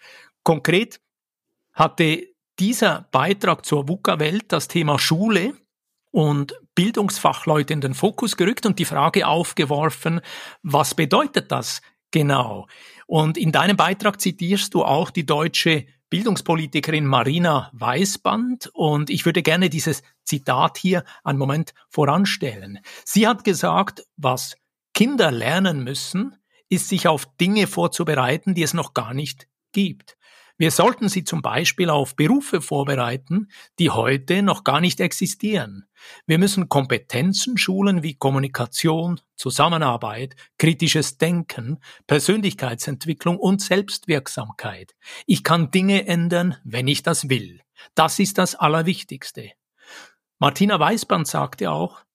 Konkret 0.45 1.01
hatte 1.73 2.27
dieser 2.59 3.09
Beitrag 3.11 3.65
zur 3.65 3.89
VUCA-Welt 3.89 4.45
das 4.47 4.67
Thema 4.67 4.99
Schule 4.99 5.55
und 6.11 6.53
Bildungsfachleute 6.75 7.73
in 7.73 7.81
den 7.81 7.95
Fokus 7.95 8.37
gerückt 8.37 8.65
und 8.65 8.77
die 8.77 8.85
Frage 8.85 9.27
aufgeworfen, 9.27 10.21
was 10.61 10.93
bedeutet 10.93 11.51
das 11.51 11.81
genau? 12.11 12.67
Und 13.07 13.37
in 13.39 13.51
deinem 13.51 13.75
Beitrag 13.75 14.21
zitierst 14.21 14.75
du 14.75 14.85
auch 14.85 15.09
die 15.09 15.25
deutsche 15.25 15.87
Bildungspolitikerin 16.11 17.07
Marina 17.07 17.71
Weißband 17.73 18.69
und 18.71 19.09
ich 19.09 19.25
würde 19.25 19.41
gerne 19.41 19.69
dieses 19.69 20.03
Zitat 20.23 20.77
hier 20.77 21.03
einen 21.23 21.39
Moment 21.39 21.73
voranstellen. 21.89 22.79
Sie 23.03 23.27
hat 23.27 23.43
gesagt, 23.43 24.05
was 24.15 24.55
Kinder 24.93 25.31
lernen 25.31 25.83
müssen, 25.83 26.35
ist 26.69 26.87
sich 26.87 27.07
auf 27.07 27.25
Dinge 27.37 27.65
vorzubereiten, 27.65 28.53
die 28.53 28.63
es 28.63 28.75
noch 28.75 28.93
gar 28.93 29.15
nicht 29.15 29.47
gibt. 29.71 30.15
Wir 30.57 30.71
sollten 30.71 31.09
sie 31.09 31.25
zum 31.25 31.41
Beispiel 31.41 31.89
auf 31.89 32.15
Berufe 32.15 32.61
vorbereiten, 32.61 33.49
die 33.77 33.89
heute 33.89 34.41
noch 34.41 34.63
gar 34.63 34.79
nicht 34.79 35.01
existieren. 35.01 35.85
Wir 36.27 36.37
müssen 36.37 36.69
Kompetenzen 36.69 37.57
schulen 37.57 38.03
wie 38.03 38.15
Kommunikation, 38.15 39.19
Zusammenarbeit, 39.35 40.35
kritisches 40.57 41.17
Denken, 41.17 41.79
Persönlichkeitsentwicklung 42.07 43.37
und 43.37 43.61
Selbstwirksamkeit. 43.61 44.95
Ich 45.25 45.43
kann 45.43 45.71
Dinge 45.71 46.07
ändern, 46.07 46.55
wenn 46.63 46.87
ich 46.87 47.03
das 47.03 47.27
will. 47.27 47.59
Das 47.93 48.19
ist 48.19 48.37
das 48.37 48.55
Allerwichtigste. 48.55 49.51
Martina 50.39 50.79
Weißband 50.79 51.27
sagte 51.27 51.69
auch, 51.69 52.05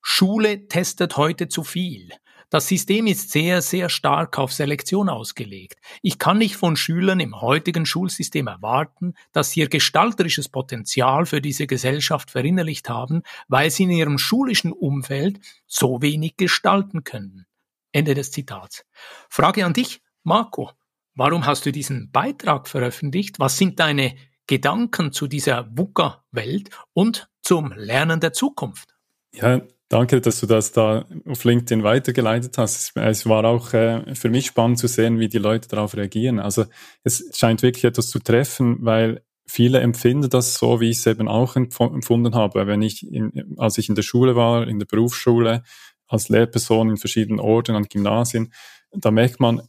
Schule 0.00 0.66
testet 0.66 1.18
heute 1.18 1.48
zu 1.48 1.62
viel. 1.62 2.10
Das 2.52 2.68
System 2.68 3.06
ist 3.06 3.30
sehr, 3.30 3.62
sehr 3.62 3.88
stark 3.88 4.38
auf 4.38 4.52
Selektion 4.52 5.08
ausgelegt. 5.08 5.80
Ich 6.02 6.18
kann 6.18 6.36
nicht 6.36 6.56
von 6.56 6.76
Schülern 6.76 7.18
im 7.18 7.40
heutigen 7.40 7.86
Schulsystem 7.86 8.46
erwarten, 8.46 9.14
dass 9.32 9.52
sie 9.52 9.60
ihr 9.60 9.70
gestalterisches 9.70 10.50
Potenzial 10.50 11.24
für 11.24 11.40
diese 11.40 11.66
Gesellschaft 11.66 12.30
verinnerlicht 12.30 12.90
haben, 12.90 13.22
weil 13.48 13.70
sie 13.70 13.84
in 13.84 13.90
ihrem 13.90 14.18
schulischen 14.18 14.70
Umfeld 14.70 15.40
so 15.66 16.02
wenig 16.02 16.36
gestalten 16.36 17.04
können. 17.04 17.46
Ende 17.90 18.12
des 18.12 18.32
Zitats. 18.32 18.84
Frage 19.30 19.64
an 19.64 19.72
dich, 19.72 20.02
Marco. 20.22 20.72
Warum 21.14 21.46
hast 21.46 21.64
du 21.64 21.72
diesen 21.72 22.10
Beitrag 22.10 22.68
veröffentlicht? 22.68 23.38
Was 23.38 23.56
sind 23.56 23.80
deine 23.80 24.14
Gedanken 24.46 25.12
zu 25.12 25.26
dieser 25.26 25.74
VUCA-Welt 25.74 26.68
und 26.92 27.30
zum 27.40 27.72
Lernen 27.72 28.20
der 28.20 28.34
Zukunft? 28.34 28.94
Ja, 29.32 29.62
Danke, 29.92 30.22
dass 30.22 30.40
du 30.40 30.46
das 30.46 30.72
da 30.72 31.04
auf 31.26 31.44
LinkedIn 31.44 31.82
weitergeleitet 31.82 32.56
hast. 32.56 32.96
Es 32.96 33.26
war 33.26 33.44
auch 33.44 33.74
äh, 33.74 34.14
für 34.14 34.30
mich 34.30 34.46
spannend 34.46 34.78
zu 34.78 34.88
sehen, 34.88 35.20
wie 35.20 35.28
die 35.28 35.36
Leute 35.36 35.68
darauf 35.68 35.94
reagieren. 35.94 36.38
Also 36.38 36.64
es 37.04 37.28
scheint 37.34 37.60
wirklich 37.60 37.84
etwas 37.84 38.08
zu 38.08 38.18
treffen, 38.18 38.78
weil 38.80 39.22
viele 39.46 39.80
empfinden 39.80 40.30
das 40.30 40.54
so, 40.54 40.80
wie 40.80 40.88
ich 40.88 40.96
es 40.96 41.06
eben 41.06 41.28
auch 41.28 41.56
empfunden 41.56 42.34
habe. 42.34 42.66
Wenn 42.66 42.80
ich, 42.80 43.06
in, 43.06 43.54
als 43.58 43.76
ich 43.76 43.90
in 43.90 43.94
der 43.94 44.02
Schule 44.02 44.34
war, 44.34 44.66
in 44.66 44.78
der 44.78 44.86
Berufsschule, 44.86 45.62
als 46.06 46.30
Lehrperson 46.30 46.88
in 46.88 46.96
verschiedenen 46.96 47.38
Orten, 47.38 47.76
an 47.76 47.84
Gymnasien, 47.84 48.50
da 48.92 49.10
merkt 49.10 49.40
man, 49.40 49.60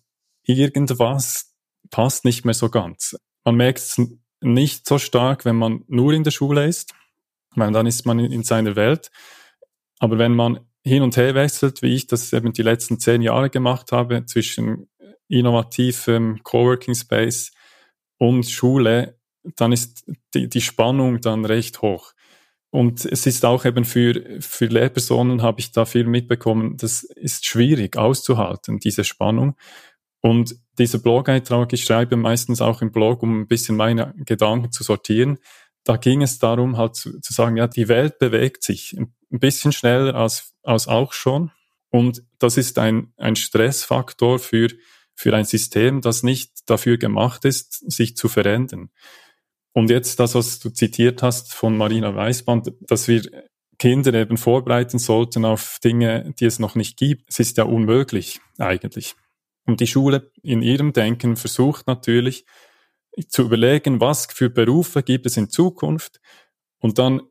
irgendwas 0.46 1.53
passt 1.92 2.24
nicht 2.24 2.46
mehr 2.46 2.53
so 2.53 2.70
ganz. 2.70 3.18
Man 3.44 3.56
merkt 3.56 3.80
es 3.80 4.01
nicht 4.39 4.88
so 4.88 5.00
stark, 5.00 5.44
wenn 5.44 5.58
man 5.58 5.84
nur 5.89 6.13
in 6.13 6.24
der 6.24 6.32
Schule 6.32 6.65
ist, 6.65 6.94
weil 7.56 7.74
dann 7.74 7.88
ist 7.88 8.06
man 8.06 8.20
in 8.20 8.44
seiner 8.44 8.77
Welt. 8.77 9.12
Aber 10.04 10.18
wenn 10.18 10.36
man 10.36 10.60
hin 10.84 11.02
und 11.02 11.16
her 11.16 11.34
wechselt, 11.34 11.82
wie 11.82 11.96
ich 11.96 12.08
das 12.08 12.34
eben 12.34 12.52
die 12.52 12.62
letzten 12.62 13.00
zehn 13.00 13.22
Jahre 13.22 13.50
gemacht 13.50 13.94
habe, 13.94 14.26
zwischen 14.26 14.90
innovativem 15.30 16.44
Coworking 16.44 16.94
Space 16.94 17.54
und 18.18 18.44
Schule, 18.44 19.18
dann 19.56 19.72
ist 19.72 20.12
die, 20.34 20.50
die 20.50 20.60
Spannung 20.60 21.22
dann 21.22 21.46
recht 21.46 21.82
hoch. 21.82 22.12
Und 22.70 23.06
es 23.06 23.26
ist 23.26 23.46
auch 23.46 23.64
eben 23.64 23.86
für, 23.86 24.42
für 24.42 24.66
Lehrpersonen 24.66 25.42
habe 25.42 25.62
ich 25.62 25.72
da 25.72 25.86
viel 25.86 26.06
mitbekommen, 26.06 26.76
das 26.76 27.04
ist 27.04 27.46
schwierig 27.46 27.96
auszuhalten, 27.96 28.80
diese 28.80 29.06
Spannung. 29.06 29.56
Und 30.20 30.58
dieser 30.78 31.00
Blog-Eintrag, 31.00 31.72
ich 31.72 31.86
schreibe 31.86 32.18
meistens 32.18 32.60
auch 32.60 32.82
im 32.82 32.92
Blog, 32.92 33.24
um 33.24 33.40
ein 33.40 33.48
bisschen 33.48 33.78
meine 33.78 34.14
Gedanken 34.18 34.74
zu 34.74 34.84
sortieren. 34.84 35.38
Da 35.84 35.98
ging 35.98 36.22
es 36.22 36.40
darum, 36.40 36.78
halt 36.78 36.96
zu, 36.96 37.20
zu 37.20 37.34
sagen, 37.34 37.58
ja, 37.58 37.68
die 37.68 37.88
Welt 37.88 38.20
bewegt 38.20 38.63
sich 38.63 38.96
ein 38.98 39.13
bisschen 39.30 39.72
schneller 39.72 40.16
als, 40.16 40.54
als 40.63 40.88
auch 40.88 41.13
schon. 41.13 41.52
Und 41.90 42.24
das 42.40 42.58
ist 42.58 42.80
ein, 42.80 43.13
ein 43.18 43.36
Stressfaktor 43.36 44.40
für, 44.40 44.70
für 45.16 45.36
ein 45.36 45.46
System, 45.46 46.02
das 46.02 46.24
nicht 46.24 46.70
dafür 46.70 46.98
gemacht 46.98 47.46
ist, 47.46 47.92
sich 47.92 48.16
zu 48.16 48.30
verändern. 48.30 48.90
Und 49.74 49.90
jetzt 49.90 50.20
das, 50.20 50.36
was 50.36 50.60
du 50.60 50.70
zitiert 50.70 51.24
hast 51.24 51.54
von 51.54 51.78
Marina 51.78 52.16
Weißband, 52.16 52.72
dass 52.82 53.08
wir 53.08 53.24
Kinder 53.80 54.13
eben 54.13 54.38
vorbereiten 54.38 55.00
sollten 55.00 55.46
auf 55.46 55.80
Dinge, 55.84 56.34
die 56.40 56.46
es 56.46 56.60
noch 56.60 56.75
nicht 56.75 56.98
gibt. 56.98 57.30
Es 57.30 57.40
ist 57.40 57.58
ja 57.58 57.63
unmöglich 57.63 58.40
eigentlich. 58.58 59.16
Und 59.66 59.80
die 59.80 59.88
Schule 59.88 60.32
in 60.42 60.62
ihrem 60.62 60.94
Denken 60.94 61.36
versucht 61.36 61.88
natürlich 61.88 62.46
zu 63.27 63.43
überlegen, 63.43 64.00
was 64.00 64.25
für 64.25 64.50
Berufe 64.50 65.03
gibt 65.03 65.25
es 65.25 65.38
in 65.38 65.50
Zukunft 65.50 66.20
und 66.79 66.98
dann 67.00 67.22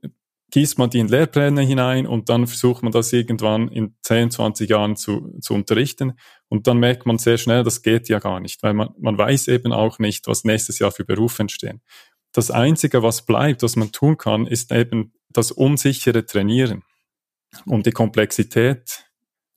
gießt 0.52 0.78
man 0.78 0.90
die 0.90 0.98
in 0.98 1.08
Lehrpläne 1.08 1.62
hinein 1.62 2.06
und 2.06 2.28
dann 2.28 2.46
versucht 2.46 2.82
man 2.82 2.92
das 2.92 3.12
irgendwann 3.12 3.68
in 3.68 3.96
10, 4.02 4.30
20 4.30 4.68
Jahren 4.68 4.96
zu, 4.96 5.38
zu 5.40 5.54
unterrichten. 5.54 6.12
Und 6.48 6.66
dann 6.66 6.78
merkt 6.78 7.06
man 7.06 7.16
sehr 7.16 7.38
schnell, 7.38 7.64
das 7.64 7.80
geht 7.80 8.10
ja 8.10 8.18
gar 8.18 8.38
nicht, 8.38 8.62
weil 8.62 8.74
man, 8.74 8.90
man 8.98 9.16
weiß 9.16 9.48
eben 9.48 9.72
auch 9.72 9.98
nicht, 9.98 10.28
was 10.28 10.44
nächstes 10.44 10.78
Jahr 10.78 10.92
für 10.92 11.06
Berufe 11.06 11.42
entstehen. 11.42 11.80
Das 12.32 12.50
Einzige, 12.50 13.02
was 13.02 13.24
bleibt, 13.24 13.62
was 13.62 13.76
man 13.76 13.92
tun 13.92 14.18
kann, 14.18 14.46
ist 14.46 14.72
eben 14.72 15.14
das 15.30 15.52
unsichere 15.52 16.26
Trainieren, 16.26 16.82
um 17.64 17.82
die 17.82 17.92
Komplexität 17.92 19.06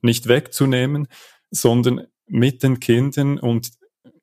nicht 0.01 0.27
wegzunehmen, 0.27 1.08
sondern 1.51 2.08
mit 2.25 2.63
den 2.63 2.79
Kindern 2.79 3.38
und 3.38 3.72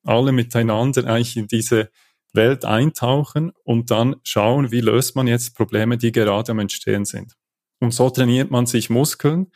alle 0.03 0.31
miteinander 0.31 1.05
eigentlich 1.05 1.37
in 1.37 1.47
diese 1.47 1.89
Welt 2.33 2.65
eintauchen 2.65 3.51
und 3.63 3.91
dann 3.91 4.15
schauen, 4.23 4.71
wie 4.71 4.81
löst 4.81 5.15
man 5.15 5.27
jetzt 5.27 5.55
Probleme, 5.55 5.97
die 5.97 6.11
gerade 6.11 6.51
am 6.51 6.59
Entstehen 6.59 7.05
sind. 7.05 7.33
Und 7.79 7.93
so 7.93 8.09
trainiert 8.09 8.49
man 8.49 8.65
sich 8.65 8.89
Muskeln, 8.89 9.51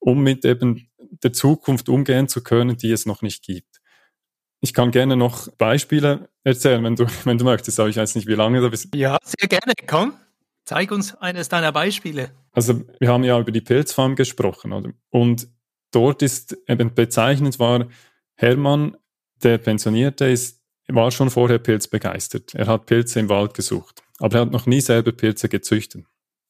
um 0.00 0.22
mit 0.22 0.44
eben 0.44 0.90
der 1.22 1.32
Zukunft 1.32 1.88
umgehen 1.88 2.28
zu 2.28 2.42
können, 2.42 2.76
die 2.76 2.90
es 2.90 3.06
noch 3.06 3.22
nicht 3.22 3.44
gibt. 3.44 3.80
Ich 4.60 4.74
kann 4.74 4.90
gerne 4.90 5.16
noch 5.16 5.48
Beispiele 5.56 6.28
erzählen, 6.42 6.82
wenn 6.82 6.96
du, 6.96 7.06
wenn 7.24 7.38
du 7.38 7.44
möchtest, 7.44 7.78
aber 7.78 7.88
ich 7.88 7.96
weiß 7.96 8.14
nicht, 8.16 8.26
wie 8.26 8.34
lange 8.34 8.60
du 8.60 8.70
bist. 8.70 8.88
Ja, 8.94 9.18
sehr 9.22 9.48
gerne. 9.48 9.74
Komm, 9.86 10.14
zeig 10.64 10.90
uns 10.90 11.14
eines 11.16 11.48
deiner 11.48 11.72
Beispiele. 11.72 12.30
Also, 12.52 12.82
wir 12.98 13.08
haben 13.08 13.22
ja 13.22 13.38
über 13.38 13.52
die 13.52 13.60
Pilzfarm 13.60 14.16
gesprochen, 14.16 14.72
oder? 14.72 14.90
Und 15.10 15.48
dort 15.92 16.22
ist 16.22 16.56
eben 16.66 16.94
bezeichnend 16.94 17.58
war 17.58 17.86
Hermann, 18.34 18.96
der 19.42 19.58
Pensionierte 19.58 20.26
ist 20.26 20.58
war 20.88 21.10
schon 21.10 21.30
vorher 21.30 21.58
pilzbegeistert. 21.58 22.54
Er 22.54 22.66
hat 22.66 22.86
Pilze 22.86 23.20
im 23.20 23.28
Wald 23.28 23.54
gesucht, 23.54 24.02
aber 24.18 24.36
er 24.36 24.40
hat 24.42 24.50
noch 24.50 24.66
nie 24.66 24.80
selber 24.80 25.12
Pilze 25.12 25.48
gezüchtet. 25.48 26.04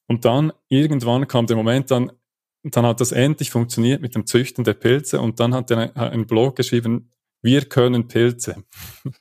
Und 0.06 0.24
dann 0.24 0.52
irgendwann 0.68 1.28
kam 1.28 1.46
der 1.46 1.56
Moment, 1.56 1.90
dann, 1.90 2.12
dann 2.62 2.86
hat 2.86 3.00
das 3.00 3.12
endlich 3.12 3.50
funktioniert 3.50 4.00
mit 4.00 4.14
dem 4.14 4.26
Züchten 4.26 4.64
der 4.64 4.74
Pilze 4.74 5.20
und 5.20 5.40
dann 5.40 5.54
hat 5.54 5.70
er 5.70 5.94
einen 5.96 6.26
Blog 6.26 6.56
geschrieben, 6.56 7.10
wir 7.42 7.64
können 7.66 8.08
Pilze. 8.08 8.64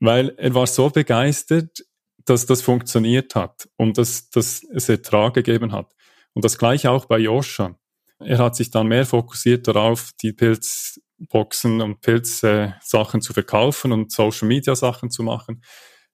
Weil 0.00 0.34
er 0.36 0.54
war 0.54 0.66
so 0.66 0.88
begeistert, 0.88 1.84
dass 2.24 2.46
das 2.46 2.62
funktioniert 2.62 3.34
hat 3.34 3.68
und 3.76 3.98
dass, 3.98 4.30
dass 4.30 4.62
es 4.72 4.88
Ertrag 4.88 5.34
gegeben 5.34 5.72
hat. 5.72 5.92
Und 6.32 6.44
das 6.44 6.58
gleiche 6.58 6.90
auch 6.90 7.06
bei 7.06 7.18
Joscha. 7.18 7.76
Er 8.18 8.38
hat 8.38 8.56
sich 8.56 8.70
dann 8.70 8.86
mehr 8.86 9.04
fokussiert 9.04 9.66
darauf, 9.66 10.10
die 10.22 10.32
Pilz, 10.32 11.00
Boxen 11.28 11.80
und 11.80 12.00
Pilzsachen 12.00 13.20
zu 13.20 13.32
verkaufen 13.32 13.92
und 13.92 14.10
Social 14.10 14.48
Media 14.48 14.74
Sachen 14.74 15.10
zu 15.10 15.22
machen. 15.22 15.62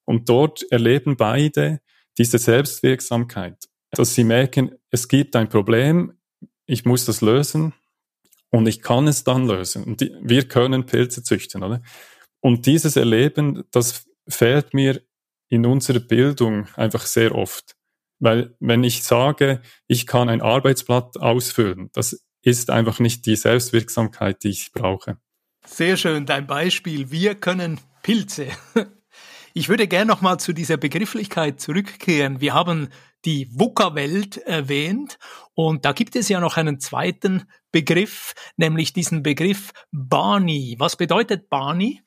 Und 0.05 0.29
dort 0.29 0.63
erleben 0.71 1.17
beide 1.17 1.81
diese 2.17 2.37
Selbstwirksamkeit, 2.37 3.65
dass 3.91 4.15
sie 4.15 4.23
merken, 4.23 4.75
es 4.89 5.07
gibt 5.07 5.35
ein 5.35 5.49
Problem, 5.49 6.13
ich 6.65 6.85
muss 6.85 7.05
das 7.05 7.21
lösen 7.21 7.73
und 8.49 8.67
ich 8.67 8.81
kann 8.81 9.07
es 9.07 9.23
dann 9.23 9.47
lösen. 9.47 9.83
Und 9.83 10.01
die, 10.01 10.13
wir 10.21 10.47
können 10.47 10.85
Pilze 10.85 11.23
züchten, 11.23 11.63
oder? 11.63 11.81
Und 12.39 12.65
dieses 12.65 12.95
Erleben, 12.95 13.63
das 13.71 14.05
fehlt 14.27 14.73
mir 14.73 15.01
in 15.49 15.65
unserer 15.65 15.99
Bildung 15.99 16.67
einfach 16.75 17.05
sehr 17.05 17.33
oft. 17.33 17.75
Weil 18.19 18.55
wenn 18.59 18.83
ich 18.83 19.03
sage, 19.03 19.61
ich 19.87 20.07
kann 20.07 20.29
ein 20.29 20.41
Arbeitsblatt 20.41 21.17
ausfüllen, 21.17 21.89
das 21.93 22.26
ist 22.47 22.69
einfach 22.69 22.99
nicht 22.99 23.25
die 23.25 23.35
Selbstwirksamkeit, 23.35 24.43
die 24.43 24.49
ich 24.49 24.71
brauche. 24.71 25.17
Sehr 25.65 25.97
schön, 25.97 26.25
dein 26.25 26.47
Beispiel. 26.47 27.11
Wir 27.11 27.35
können 27.35 27.79
Pilze. 28.01 28.47
Ich 29.53 29.69
würde 29.69 29.87
gerne 29.87 30.05
nochmal 30.05 30.39
zu 30.39 30.53
dieser 30.53 30.77
Begrifflichkeit 30.77 31.59
zurückkehren. 31.59 32.41
Wir 32.41 32.53
haben 32.53 32.89
die 33.25 33.49
VUCA-Welt 33.51 34.37
erwähnt 34.37 35.17
und 35.55 35.83
da 35.83 35.93
gibt 35.93 36.15
es 36.15 36.29
ja 36.29 36.39
noch 36.39 36.57
einen 36.57 36.79
zweiten 36.79 37.47
Begriff, 37.71 38.35
nämlich 38.57 38.93
diesen 38.93 39.23
Begriff 39.23 39.71
Barney. 39.91 40.75
Was 40.77 40.95
bedeutet 40.95 41.49
Barney? 41.49 42.03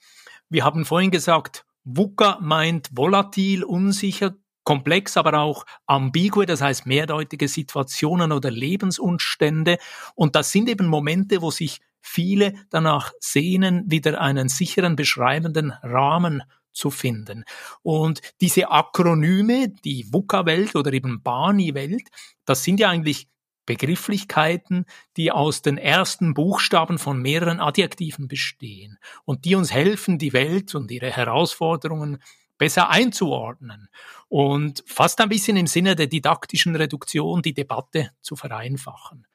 Wir 0.49 0.65
haben 0.65 0.85
vorhin 0.85 1.11
gesagt, 1.11 1.67
VUCA 1.83 2.39
meint 2.41 2.91
volatil, 2.93 3.65
unsicher, 3.65 4.37
komplex, 4.65 5.17
aber 5.17 5.41
auch 5.41 5.65
ambigue, 5.87 6.47
das 6.47 6.61
heißt 6.61 6.87
mehrdeutige 6.87 7.49
Situationen 7.49 8.33
oder 8.33 8.51
Lebensumstände. 8.51 9.79
Und 10.15 10.37
das 10.37 10.53
sind 10.53 10.69
eben 10.69 10.87
Momente, 10.87 11.43
wo 11.43 11.51
sich 11.51 11.81
viele 12.01 12.55
danach 12.71 13.13
sehnen, 13.21 13.85
wieder 13.87 14.21
einen 14.21 14.49
sicheren, 14.49 14.97
beschreibenden 14.97 15.73
Rahmen 15.83 16.43
zu 16.73 16.91
finden. 16.91 17.45
Und 17.83 18.21
diese 18.41 18.71
Akronyme, 18.71 19.69
die 19.85 20.07
VUCA-Welt 20.13 20.77
oder 20.77 20.93
eben 20.93 21.23
Bani-Welt, 21.23 22.09
das 22.45 22.65
sind 22.65 22.81
ja 22.81 22.89
eigentlich 22.89 23.29
Begrifflichkeiten, 23.67 24.87
die 25.17 25.31
aus 25.31 25.63
den 25.63 25.79
ersten 25.79 26.35
Buchstaben 26.35 26.99
von 26.99 27.21
mehreren 27.21 27.61
Adjektiven 27.61 28.27
bestehen 28.27 28.99
und 29.25 29.45
die 29.45 29.55
uns 29.55 29.73
helfen, 29.73 30.19
die 30.19 30.33
Welt 30.33 30.75
und 30.75 30.91
ihre 30.91 31.11
Herausforderungen 31.11 32.19
besser 32.61 32.91
einzuordnen 32.91 33.89
und 34.29 34.85
fast 34.87 35.19
ein 35.23 35.31
bisschen 35.31 35.57
im 35.57 35.67
Sinne 35.67 35.97
der 35.97 36.09
didaktischen 36.09 36.77
Reduktion 36.77 37.41
die 37.41 37.55
Debatte 37.55 38.11
zu 38.21 38.37
vereinfachen. 38.37 39.27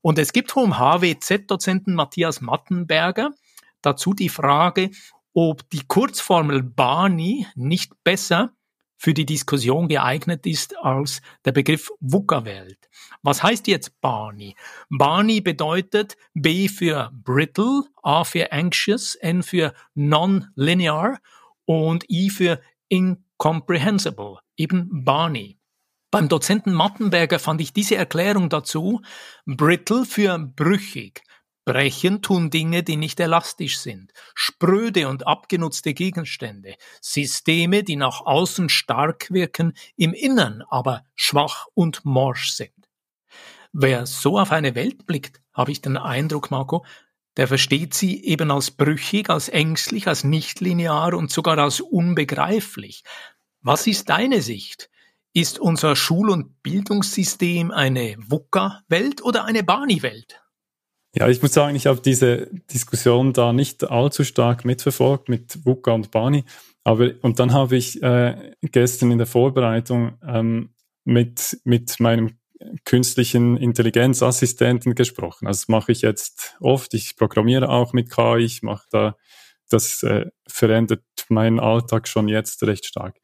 Und 0.00 0.16
es 0.18 0.32
gibt 0.32 0.52
vom 0.52 0.78
HWZ-Dozenten 0.78 1.94
Matthias 1.94 2.40
Mattenberger 2.40 3.32
dazu 3.82 4.14
die 4.14 4.28
Frage, 4.28 4.90
ob 5.34 5.68
die 5.70 5.86
Kurzformel 5.88 6.62
Barney 6.62 7.48
nicht 7.56 7.92
besser 8.04 8.52
für 8.96 9.12
die 9.12 9.26
Diskussion 9.26 9.88
geeignet 9.88 10.46
ist 10.46 10.76
als 10.78 11.20
der 11.44 11.52
Begriff 11.52 11.90
VUCA-Welt. 11.98 12.88
Was 13.22 13.42
heißt 13.42 13.66
jetzt 13.66 14.00
Barney? 14.00 14.54
Barney 14.88 15.40
bedeutet 15.40 16.16
B 16.34 16.68
für 16.68 17.10
brittle, 17.12 17.82
A 18.04 18.22
für 18.22 18.52
anxious, 18.52 19.16
N 19.16 19.42
für 19.42 19.74
non-linear 19.94 21.18
und 21.68 22.08
I 22.08 22.30
für 22.30 22.62
incomprehensible, 22.88 24.38
eben 24.56 25.04
Barney. 25.04 25.58
Beim 26.10 26.30
Dozenten 26.30 26.72
Mattenberger 26.72 27.38
fand 27.38 27.60
ich 27.60 27.74
diese 27.74 27.96
Erklärung 27.96 28.48
dazu 28.48 29.02
brittle 29.44 30.06
für 30.06 30.38
brüchig, 30.38 31.22
Brechen 31.66 32.22
tun 32.22 32.48
Dinge, 32.48 32.82
die 32.82 32.96
nicht 32.96 33.20
elastisch 33.20 33.78
sind, 33.80 34.14
spröde 34.34 35.08
und 35.08 35.26
abgenutzte 35.26 35.92
Gegenstände, 35.92 36.76
Systeme, 37.02 37.84
die 37.84 37.96
nach 37.96 38.22
außen 38.22 38.70
stark 38.70 39.30
wirken, 39.30 39.74
im 39.94 40.14
Innern 40.14 40.64
aber 40.70 41.04
schwach 41.14 41.66
und 41.74 42.06
morsch 42.06 42.52
sind. 42.52 42.72
Wer 43.74 44.06
so 44.06 44.38
auf 44.38 44.52
eine 44.52 44.74
Welt 44.74 45.04
blickt, 45.04 45.42
habe 45.52 45.72
ich 45.72 45.82
den 45.82 45.98
Eindruck, 45.98 46.50
Marco, 46.50 46.86
der 47.38 47.46
versteht 47.48 47.94
sie 47.94 48.24
eben 48.24 48.50
als 48.50 48.72
brüchig, 48.72 49.30
als 49.30 49.48
ängstlich, 49.48 50.08
als 50.08 50.24
nichtlinear 50.24 51.14
und 51.14 51.30
sogar 51.30 51.56
als 51.58 51.80
unbegreiflich. 51.80 53.04
Was 53.62 53.86
ist 53.86 54.10
deine 54.10 54.42
Sicht? 54.42 54.90
Ist 55.32 55.60
unser 55.60 55.94
Schul- 55.94 56.30
und 56.30 56.62
Bildungssystem 56.62 57.70
eine 57.70 58.16
VUCA-Welt 58.18 59.22
oder 59.22 59.44
eine 59.44 59.62
Bani-Welt? 59.62 60.42
Ja, 61.14 61.28
ich 61.28 61.40
muss 61.40 61.52
sagen, 61.52 61.76
ich 61.76 61.86
habe 61.86 62.00
diese 62.00 62.48
Diskussion 62.72 63.32
da 63.32 63.52
nicht 63.52 63.88
allzu 63.88 64.24
stark 64.24 64.64
mitverfolgt 64.64 65.28
mit 65.28 65.64
Wuka 65.64 65.92
und 65.92 66.10
Bani. 66.10 66.44
Aber, 66.82 67.10
und 67.22 67.38
dann 67.38 67.52
habe 67.52 67.76
ich 67.76 68.02
äh, 68.02 68.52
gestern 68.62 69.12
in 69.12 69.18
der 69.18 69.26
Vorbereitung 69.28 70.18
ähm, 70.26 70.70
mit, 71.04 71.60
mit 71.64 72.00
meinem 72.00 72.38
künstlichen 72.84 73.56
Intelligenzassistenten 73.56 74.94
gesprochen. 74.94 75.46
Also 75.46 75.60
das 75.60 75.68
mache 75.68 75.92
ich 75.92 76.02
jetzt 76.02 76.56
oft. 76.60 76.94
Ich 76.94 77.16
programmiere 77.16 77.68
auch 77.68 77.92
mit 77.92 78.10
KI. 78.10 78.44
Ich 78.44 78.62
mache 78.62 78.86
da, 78.90 79.16
das 79.68 80.02
äh, 80.02 80.26
verändert 80.46 81.02
meinen 81.28 81.60
Alltag 81.60 82.08
schon 82.08 82.28
jetzt 82.28 82.62
recht 82.62 82.86
stark. 82.86 83.16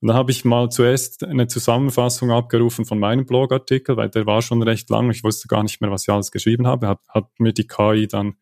Und 0.00 0.08
dann 0.08 0.16
habe 0.16 0.32
ich 0.32 0.44
mal 0.44 0.68
zuerst 0.68 1.24
eine 1.24 1.46
Zusammenfassung 1.46 2.30
abgerufen 2.30 2.84
von 2.84 2.98
meinem 2.98 3.24
Blogartikel, 3.24 3.96
weil 3.96 4.10
der 4.10 4.26
war 4.26 4.42
schon 4.42 4.62
recht 4.62 4.90
lang. 4.90 5.10
Ich 5.10 5.24
wusste 5.24 5.48
gar 5.48 5.62
nicht 5.62 5.80
mehr, 5.80 5.90
was 5.90 6.02
ich 6.02 6.10
alles 6.10 6.30
geschrieben 6.30 6.66
habe. 6.66 6.88
Hat, 6.88 7.00
hat 7.08 7.28
mir 7.38 7.54
die 7.54 7.66
KI 7.66 8.06
dann 8.06 8.34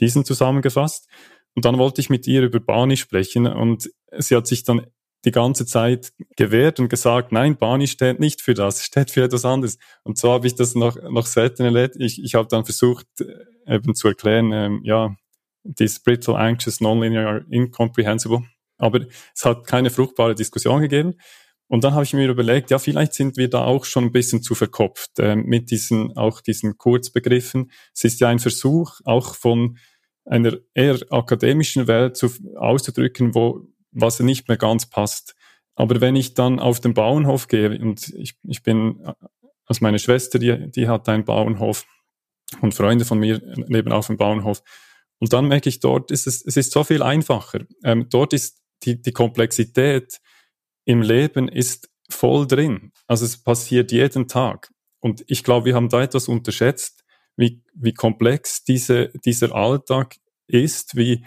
diesen 0.00 0.24
zusammengefasst. 0.24 1.08
Und 1.54 1.64
dann 1.64 1.78
wollte 1.78 2.00
ich 2.00 2.10
mit 2.10 2.26
ihr 2.26 2.42
über 2.42 2.58
Bani 2.58 2.96
sprechen 2.96 3.46
und 3.46 3.90
sie 4.18 4.34
hat 4.34 4.48
sich 4.48 4.64
dann 4.64 4.86
die 5.24 5.30
ganze 5.30 5.66
Zeit 5.66 6.12
gewehrt 6.36 6.80
und 6.80 6.88
gesagt, 6.88 7.32
nein, 7.32 7.56
Bani 7.56 7.86
steht 7.86 8.20
nicht 8.20 8.42
für 8.42 8.54
das, 8.54 8.82
steht 8.84 9.10
für 9.10 9.22
etwas 9.22 9.44
anderes. 9.44 9.78
Und 10.02 10.18
so 10.18 10.32
habe 10.32 10.46
ich 10.46 10.54
das 10.54 10.74
noch, 10.74 10.96
noch 11.10 11.26
selten 11.26 11.64
erlebt. 11.64 11.96
Ich, 11.98 12.22
ich 12.22 12.34
habe 12.34 12.48
dann 12.48 12.64
versucht, 12.64 13.06
äh, 13.20 13.74
eben 13.76 13.94
zu 13.94 14.08
erklären, 14.08 14.52
ähm, 14.52 14.80
ja, 14.84 15.14
this 15.64 15.98
brittle, 15.98 16.36
anxious, 16.36 16.80
nonlinear, 16.80 17.42
incomprehensible. 17.50 18.42
Aber 18.76 19.00
es 19.34 19.44
hat 19.44 19.66
keine 19.66 19.90
fruchtbare 19.90 20.34
Diskussion 20.34 20.82
gegeben. 20.82 21.14
Und 21.68 21.82
dann 21.82 21.94
habe 21.94 22.04
ich 22.04 22.12
mir 22.12 22.28
überlegt, 22.28 22.70
ja, 22.70 22.78
vielleicht 22.78 23.14
sind 23.14 23.36
wir 23.36 23.48
da 23.48 23.64
auch 23.64 23.84
schon 23.86 24.04
ein 24.04 24.12
bisschen 24.12 24.42
zu 24.42 24.54
verkopft 24.54 25.18
äh, 25.18 25.34
mit 25.34 25.70
diesen, 25.70 26.16
auch 26.16 26.40
diesen 26.40 26.76
Kurzbegriffen. 26.76 27.70
Es 27.94 28.04
ist 28.04 28.20
ja 28.20 28.28
ein 28.28 28.38
Versuch, 28.38 29.00
auch 29.04 29.34
von 29.34 29.78
einer 30.26 30.58
eher 30.74 30.98
akademischen 31.10 31.86
Welt 31.86 32.16
zu, 32.16 32.30
auszudrücken, 32.56 33.34
wo, 33.34 33.66
was 33.94 34.20
nicht 34.20 34.48
mehr 34.48 34.56
ganz 34.56 34.86
passt. 34.86 35.34
Aber 35.74 36.00
wenn 36.00 36.16
ich 36.16 36.34
dann 36.34 36.60
auf 36.60 36.80
den 36.80 36.94
Bauernhof 36.94 37.48
gehe, 37.48 37.78
und 37.78 38.08
ich, 38.10 38.36
ich 38.42 38.62
bin, 38.62 39.04
also 39.66 39.78
meine 39.80 39.98
Schwester, 39.98 40.38
die, 40.38 40.70
die 40.70 40.88
hat 40.88 41.08
einen 41.08 41.24
Bauernhof 41.24 41.86
und 42.60 42.74
Freunde 42.74 43.04
von 43.04 43.18
mir 43.18 43.40
leben 43.68 43.92
auf 43.92 44.06
dem 44.06 44.16
Bauernhof. 44.16 44.62
Und 45.18 45.32
dann 45.32 45.48
merke 45.48 45.68
ich, 45.68 45.80
dort 45.80 46.10
ist 46.10 46.26
es, 46.26 46.44
es 46.44 46.56
ist 46.56 46.72
so 46.72 46.84
viel 46.84 47.02
einfacher. 47.02 47.60
Ähm, 47.82 48.08
dort 48.10 48.32
ist 48.32 48.60
die, 48.82 49.00
die 49.00 49.12
Komplexität 49.12 50.20
im 50.84 51.02
Leben 51.02 51.48
ist 51.48 51.90
voll 52.08 52.46
drin. 52.46 52.92
Also 53.06 53.24
es 53.24 53.42
passiert 53.42 53.90
jeden 53.90 54.28
Tag. 54.28 54.70
Und 55.00 55.24
ich 55.26 55.42
glaube, 55.42 55.66
wir 55.66 55.74
haben 55.74 55.88
da 55.88 56.02
etwas 56.02 56.28
unterschätzt, 56.28 57.04
wie, 57.36 57.62
wie 57.74 57.94
komplex 57.94 58.64
diese, 58.64 59.10
dieser 59.24 59.54
Alltag 59.54 60.16
ist, 60.46 60.96
wie, 60.96 61.24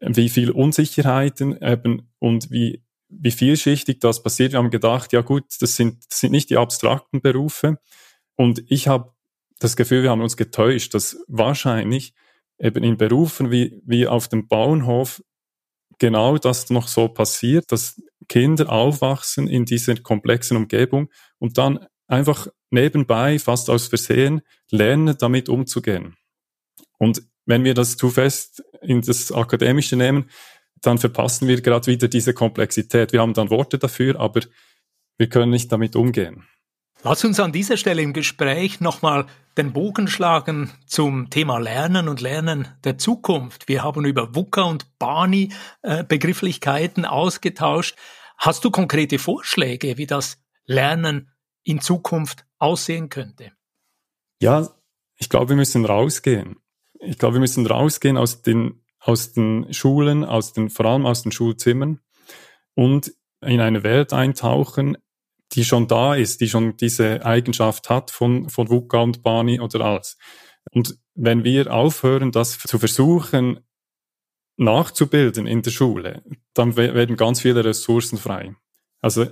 wie 0.00 0.28
viel 0.28 0.50
Unsicherheiten 0.50 1.60
eben 1.60 2.10
und 2.18 2.50
wie, 2.50 2.82
wie 3.08 3.30
vielschichtig 3.30 4.00
das 4.00 4.22
passiert. 4.22 4.52
Wir 4.52 4.58
haben 4.58 4.70
gedacht, 4.70 5.12
ja 5.12 5.22
gut, 5.22 5.44
das 5.60 5.76
sind, 5.76 6.04
das 6.10 6.20
sind 6.20 6.32
nicht 6.32 6.50
die 6.50 6.56
abstrakten 6.56 7.20
Berufe. 7.20 7.78
Und 8.36 8.62
ich 8.68 8.88
habe 8.88 9.12
das 9.58 9.76
Gefühl, 9.76 10.02
wir 10.02 10.10
haben 10.10 10.20
uns 10.20 10.36
getäuscht, 10.36 10.94
dass 10.94 11.16
wahrscheinlich 11.28 12.14
eben 12.58 12.84
in 12.84 12.96
Berufen 12.96 13.50
wie, 13.50 13.80
wie 13.84 14.06
auf 14.06 14.28
dem 14.28 14.48
Bauernhof 14.48 15.22
genau 15.98 16.36
das 16.38 16.70
noch 16.70 16.88
so 16.88 17.08
passiert, 17.08 17.72
dass 17.72 18.02
Kinder 18.28 18.70
aufwachsen 18.70 19.46
in 19.48 19.64
dieser 19.64 19.96
komplexen 19.96 20.56
Umgebung 20.56 21.10
und 21.38 21.58
dann 21.58 21.86
einfach 22.06 22.48
nebenbei, 22.70 23.38
fast 23.38 23.70
aus 23.70 23.86
Versehen, 23.86 24.42
lernen, 24.70 25.16
damit 25.18 25.48
umzugehen. 25.48 26.16
Und 26.98 27.22
wenn 27.46 27.64
wir 27.64 27.74
das 27.74 27.96
zu 27.96 28.10
fest 28.10 28.62
in 28.82 29.00
das 29.00 29.32
Akademische 29.32 29.96
nehmen, 29.96 30.30
dann 30.82 30.98
verpassen 30.98 31.48
wir 31.48 31.60
gerade 31.62 31.86
wieder 31.86 32.08
diese 32.08 32.34
Komplexität. 32.34 33.12
Wir 33.12 33.20
haben 33.20 33.34
dann 33.34 33.50
Worte 33.50 33.78
dafür, 33.78 34.20
aber 34.20 34.40
wir 35.16 35.28
können 35.28 35.50
nicht 35.50 35.72
damit 35.72 35.96
umgehen. 35.96 36.44
Lass 37.02 37.24
uns 37.24 37.40
an 37.40 37.52
dieser 37.52 37.76
Stelle 37.76 38.02
im 38.02 38.12
Gespräch 38.12 38.80
nochmal 38.80 39.26
den 39.56 39.72
Bogen 39.72 40.08
schlagen 40.08 40.72
zum 40.86 41.30
Thema 41.30 41.58
Lernen 41.58 42.08
und 42.08 42.20
Lernen 42.20 42.68
der 42.84 42.98
Zukunft. 42.98 43.68
Wir 43.68 43.82
haben 43.82 44.04
über 44.04 44.34
VUCA 44.34 44.62
und 44.62 44.98
BANI 44.98 45.52
äh, 45.82 46.04
Begrifflichkeiten 46.04 47.04
ausgetauscht. 47.04 47.96
Hast 48.36 48.64
du 48.64 48.70
konkrete 48.70 49.18
Vorschläge, 49.18 49.96
wie 49.96 50.06
das 50.06 50.38
Lernen 50.64 51.30
in 51.62 51.80
Zukunft 51.80 52.44
aussehen 52.58 53.08
könnte? 53.08 53.52
Ja, 54.40 54.68
ich 55.16 55.28
glaube, 55.28 55.50
wir 55.50 55.56
müssen 55.56 55.84
rausgehen. 55.84 56.56
Ich 57.00 57.18
glaube, 57.18 57.34
wir 57.34 57.40
müssen 57.40 57.66
rausgehen 57.66 58.16
aus 58.16 58.42
den, 58.42 58.82
aus 58.98 59.32
den 59.32 59.72
Schulen, 59.72 60.24
aus 60.24 60.52
den, 60.52 60.70
vor 60.70 60.86
allem 60.86 61.06
aus 61.06 61.22
den 61.22 61.32
Schulzimmern 61.32 62.00
und 62.74 63.12
in 63.40 63.60
eine 63.60 63.82
Welt 63.82 64.12
eintauchen, 64.12 64.96
die 65.52 65.64
schon 65.64 65.86
da 65.86 66.14
ist, 66.14 66.40
die 66.40 66.48
schon 66.48 66.76
diese 66.76 67.24
Eigenschaft 67.24 67.88
hat 67.88 68.10
von, 68.10 68.48
von 68.48 68.68
VUCA 68.68 68.98
und 68.98 69.22
Bani 69.22 69.60
oder 69.60 69.84
alles. 69.84 70.18
Und 70.72 70.98
wenn 71.14 71.44
wir 71.44 71.72
aufhören, 71.72 72.32
das 72.32 72.58
zu 72.58 72.78
versuchen, 72.78 73.60
nachzubilden 74.56 75.46
in 75.46 75.62
der 75.62 75.70
Schule, 75.70 76.22
dann 76.54 76.76
werden 76.76 77.16
ganz 77.16 77.40
viele 77.40 77.64
Ressourcen 77.64 78.18
frei. 78.18 78.54
Also, 79.00 79.26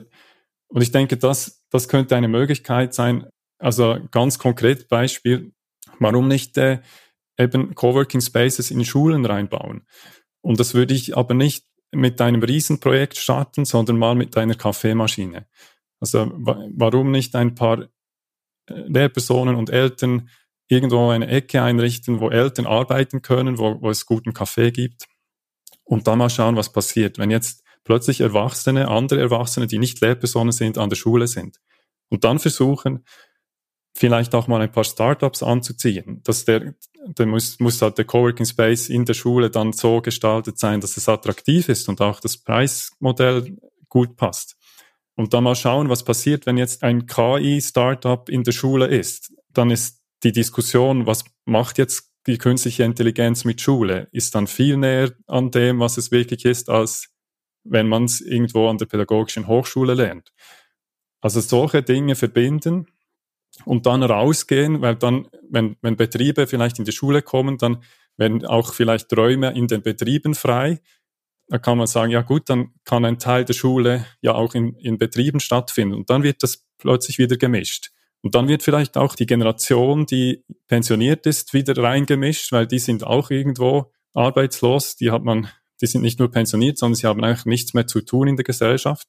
und 0.69 0.83
ich 0.83 0.93
denke, 0.93 1.17
das, 1.17 1.65
das 1.71 1.89
könnte 1.89 2.17
eine 2.17 2.29
Möglichkeit 2.29 2.95
sein. 2.95 3.27
Also 3.59 3.99
ganz 4.11 4.39
konkret 4.39 4.89
Beispiel, 4.89 5.53
warum 5.99 6.29
nicht 6.29 6.57
äh, 6.59 6.81
eben 7.39 7.75
Coworking 7.75 8.21
Spaces 8.21 8.71
in 8.71 8.85
Schulen 8.85 9.25
reinbauen? 9.25 9.87
Und 10.41 10.61
das 10.61 10.75
würde 10.75 10.95
ich 10.95 11.17
aber 11.17 11.35
nicht 11.35 11.65
mit 11.93 12.21
einem 12.21 12.43
Riesenprojekt 12.43 13.17
starten, 13.17 13.65
sondern 13.65 13.99
mal 13.99 14.15
mit 14.15 14.37
einer 14.37 14.55
Kaffeemaschine. 14.55 15.47
Also 16.01 16.33
warum 16.35 17.11
nicht 17.11 17.35
ein 17.35 17.55
paar 17.55 17.83
äh, 18.69 18.81
Lehrpersonen 18.87 19.55
und 19.55 19.71
Eltern 19.71 20.29
irgendwo 20.69 21.11
eine 21.11 21.29
Ecke 21.29 21.63
einrichten, 21.63 22.21
wo 22.21 22.31
Eltern 22.31 22.67
arbeiten 22.67 23.23
können, 23.23 23.59
wo, 23.59 23.81
wo 23.81 23.91
es 23.91 24.07
guten 24.07 24.33
Kaffee 24.33 24.71
gibt 24.71 25.07
und 25.85 26.07
dann 26.07 26.19
mal 26.19 26.31
schauen, 26.31 26.57
was 26.57 26.73
passiert, 26.73 27.19
wenn 27.19 27.31
jetzt 27.31 27.63
plötzlich 27.85 28.21
Erwachsene, 28.21 28.89
andere 28.89 29.21
Erwachsene, 29.21 29.67
die 29.67 29.79
nicht 29.79 30.01
Lehrpersonen 30.01 30.53
sind, 30.53 30.79
an 30.79 30.89
der 30.89 30.97
Schule 30.97 31.27
sind. 31.27 31.61
Und 32.09 32.25
dann 32.25 32.39
versuchen, 32.39 33.05
vielleicht 33.97 34.35
auch 34.35 34.49
mal 34.49 34.61
ein 34.61 34.73
paar 34.73 34.85
Startups 34.85 35.43
anzuziehen. 35.43 36.21
Dass 36.25 36.45
der, 36.45 36.75
der 37.07 37.27
muss, 37.27 37.61
muss 37.61 37.81
halt 37.81 37.97
der 37.97 38.05
Coworking 38.05 38.47
Space 38.47 38.89
in 38.89 39.05
der 39.05 39.15
Schule 39.15 39.51
dann 39.51 39.73
so 39.73 40.01
gestaltet 40.01 40.59
sein, 40.59 40.81
dass 40.81 40.97
es 40.97 41.09
attraktiv 41.09 41.69
ist 41.69 41.89
und 41.89 42.01
auch 42.01 42.21
das 42.21 42.37
Preismodell 42.37 43.57
gut 43.89 44.17
passt. 44.17 44.57
Und 45.17 45.33
dann 45.33 45.45
mal 45.45 45.55
schauen, 45.55 45.89
was 45.89 46.03
passiert, 46.03 46.45
wenn 46.45 46.57
jetzt 46.57 46.83
ein 46.83 47.07
KI-Startup 47.07 48.29
in 48.29 48.43
der 48.43 48.53
Schule 48.53 48.87
ist. 48.87 49.33
Dann 49.53 49.71
ist 49.71 50.03
die 50.25 50.33
Diskussion, 50.33 51.07
was 51.07 51.25
macht 51.45 51.79
jetzt 51.79 52.11
die 52.27 52.39
künstliche 52.39 52.83
Intelligenz 52.83 53.45
mit 53.45 53.61
Schule, 53.61 54.09
ist 54.11 54.35
dann 54.35 54.47
viel 54.47 54.77
näher 54.77 55.13
an 55.27 55.51
dem, 55.51 55.79
was 55.79 55.99
es 55.99 56.11
wirklich 56.11 56.45
ist, 56.45 56.69
als 56.71 57.11
wenn 57.65 57.87
man 57.87 58.05
es 58.05 58.21
irgendwo 58.21 58.69
an 58.69 58.79
der 58.79 58.87
pädagogischen 58.87 59.47
Hochschule 59.47 59.95
lernt. 59.95 60.33
Also 61.21 61.41
solche 61.41 61.83
Dinge 61.83 62.17
verbinden 62.17 62.87
und 63.65 63.87
dann 63.87 64.03
rausgehen, 64.03 64.81
weil 64.81 64.97
dann, 64.97 65.29
wenn, 65.49 65.77
wenn 65.81 65.97
Betriebe 65.97 66.47
vielleicht 66.47 66.79
in 66.79 66.85
die 66.85 66.93
Schule 66.93 67.23
kommen, 67.23 67.59
dann 67.59 67.83
werden 68.17 68.45
auch 68.45 68.75
vielleicht 68.75 69.17
Räume 69.17 69.53
in 69.55 69.69
den 69.69 69.83
Betrieben 69.83 70.35
frei. 70.35 70.81
Da 71.49 71.59
kann 71.59 71.79
man 71.79 71.87
sagen, 71.87 72.11
ja 72.11 72.23
gut, 72.23 72.49
dann 72.49 72.75
kann 72.85 73.05
ein 73.05 73.19
Teil 73.19 73.45
der 73.45 73.55
Schule 73.55 74.07
ja 74.23 74.35
auch 74.35 74.55
in, 74.55 74.75
in 74.77 74.99
Betrieben 74.99 75.41
stattfinden. 75.41 75.95
Und 75.95 76.11
dann 76.11 76.23
wird 76.23 76.43
das 76.43 76.65
plötzlich 76.79 77.19
wieder 77.19 77.37
gemischt. 77.37 77.91
Und 78.23 78.35
dann 78.35 78.49
wird 78.49 78.63
vielleicht 78.63 78.97
auch 78.97 79.15
die 79.15 79.27
Generation, 79.27 80.07
die 80.07 80.45
pensioniert 80.67 81.27
ist, 81.27 81.53
wieder 81.53 81.77
reingemischt, 81.77 82.53
weil 82.53 82.67
die 82.67 82.79
sind 82.79 83.05
auch 83.05 83.31
irgendwo 83.31 83.93
arbeitslos. 84.15 84.97
Die 84.97 85.11
hat 85.11 85.23
man, 85.23 85.49
die 85.83 85.87
sind 85.87 86.01
nicht 86.01 86.19
nur 86.19 86.31
pensioniert, 86.31 86.79
sondern 86.79 86.95
sie 86.95 87.07
haben 87.07 87.23
eigentlich 87.23 87.45
nichts 87.45 87.75
mehr 87.75 87.87
zu 87.87 88.01
tun 88.01 88.29
in 88.29 88.37
der 88.37 88.45
Gesellschaft. 88.45 89.07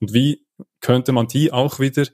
Und 0.00 0.14
wie 0.14 0.46
könnte 0.80 1.12
man 1.12 1.28
die 1.28 1.52
auch 1.52 1.78
wieder 1.78 2.06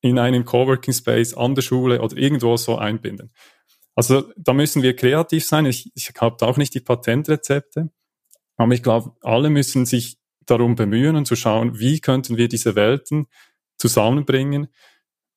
in 0.00 0.18
einen 0.18 0.44
Coworking 0.44 0.94
Space 0.94 1.34
an 1.34 1.54
der 1.54 1.62
Schule 1.62 2.00
oder 2.00 2.16
irgendwo 2.16 2.56
so 2.56 2.76
einbinden. 2.76 3.32
Also 3.94 4.30
da 4.36 4.52
müssen 4.52 4.82
wir 4.82 4.94
kreativ 4.94 5.46
sein. 5.46 5.66
Ich, 5.66 5.90
ich 5.94 6.12
habe 6.20 6.46
auch 6.46 6.58
nicht 6.58 6.74
die 6.74 6.80
Patentrezepte, 6.80 7.90
aber 8.56 8.72
ich 8.72 8.82
glaube, 8.82 9.12
alle 9.22 9.50
müssen 9.50 9.86
sich 9.86 10.18
darum 10.44 10.76
bemühen 10.76 11.16
und 11.16 11.26
zu 11.26 11.34
schauen, 11.34 11.78
wie 11.78 12.00
könnten 12.00 12.36
wir 12.36 12.48
diese 12.48 12.76
Welten 12.76 13.26
zusammenbringen, 13.78 14.68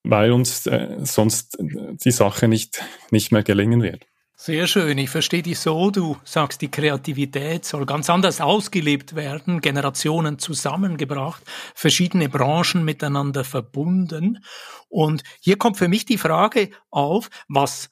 weil 0.04 0.32
uns 0.32 0.66
äh, 0.68 0.98
sonst 1.04 1.58
die 1.60 2.12
Sache 2.12 2.48
nicht, 2.48 2.84
nicht 3.12 3.32
mehr 3.32 3.44
gelingen 3.44 3.82
wird. 3.82 4.06
Sehr 4.42 4.68
schön. 4.68 4.98
Ich 4.98 5.10
verstehe 5.10 5.44
dich 5.44 5.60
so. 5.60 5.92
Du 5.92 6.16
sagst, 6.24 6.62
die 6.62 6.72
Kreativität 6.72 7.66
soll 7.66 7.86
ganz 7.86 8.10
anders 8.10 8.40
ausgelebt 8.40 9.14
werden, 9.14 9.60
Generationen 9.60 10.40
zusammengebracht, 10.40 11.44
verschiedene 11.76 12.30
Branchen 12.30 12.86
miteinander 12.86 13.44
verbunden. 13.44 14.42
Und 14.88 15.24
hier 15.42 15.58
kommt 15.58 15.76
für 15.76 15.90
mich 15.90 16.06
die 16.06 16.18
Frage 16.18 16.70
auf, 16.90 17.30
was 17.50 17.90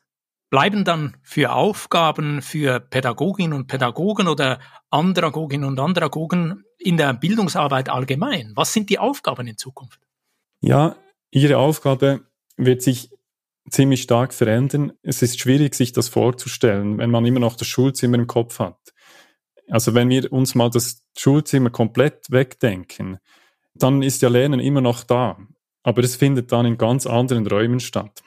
bleiben 0.49 0.85
dann 0.85 1.17
für 1.21 1.51
Aufgaben 1.51 2.41
für 2.41 2.79
Pädagoginnen 2.79 3.51
und 3.51 3.67
Pädagogen 3.67 4.29
oder 4.29 4.59
Andragoginnen 4.89 5.67
und 5.67 5.77
Andragogen 5.81 6.63
in 6.77 6.95
der 6.95 7.11
Bildungsarbeit 7.13 7.89
allgemein? 7.89 8.53
Was 8.55 8.71
sind 8.71 8.89
die 8.89 8.99
Aufgaben 8.99 9.47
in 9.47 9.57
Zukunft? 9.57 9.99
Ja, 10.61 10.95
ihre 11.29 11.57
Aufgabe 11.57 12.21
wird 12.55 12.81
sich 12.81 13.09
ziemlich 13.69 14.01
stark 14.01 14.33
verändern. 14.33 14.93
Es 15.01 15.21
ist 15.21 15.39
schwierig, 15.39 15.75
sich 15.75 15.91
das 15.91 16.09
vorzustellen, 16.09 16.97
wenn 16.97 17.11
man 17.11 17.25
immer 17.25 17.39
noch 17.39 17.55
das 17.55 17.67
Schulzimmer 17.67 18.17
im 18.17 18.27
Kopf 18.27 18.59
hat. 18.59 18.77
Also 19.69 19.93
wenn 19.93 20.09
wir 20.09 20.31
uns 20.31 20.55
mal 20.55 20.69
das 20.69 21.03
Schulzimmer 21.17 21.69
komplett 21.69 22.31
wegdenken, 22.31 23.17
dann 23.73 24.01
ist 24.01 24.21
ja 24.21 24.29
Lernen 24.29 24.59
immer 24.59 24.81
noch 24.81 25.03
da, 25.03 25.37
aber 25.83 26.03
es 26.03 26.15
findet 26.15 26.51
dann 26.51 26.65
in 26.65 26.77
ganz 26.77 27.05
anderen 27.05 27.45
Räumen 27.45 27.79
statt. 27.79 28.23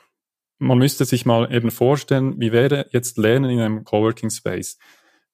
Man 0.58 0.78
müsste 0.78 1.06
sich 1.06 1.24
mal 1.24 1.52
eben 1.52 1.70
vorstellen, 1.70 2.38
wie 2.38 2.52
wäre 2.52 2.86
jetzt 2.90 3.16
Lernen 3.16 3.50
in 3.50 3.60
einem 3.60 3.84
Coworking 3.84 4.30
Space? 4.30 4.78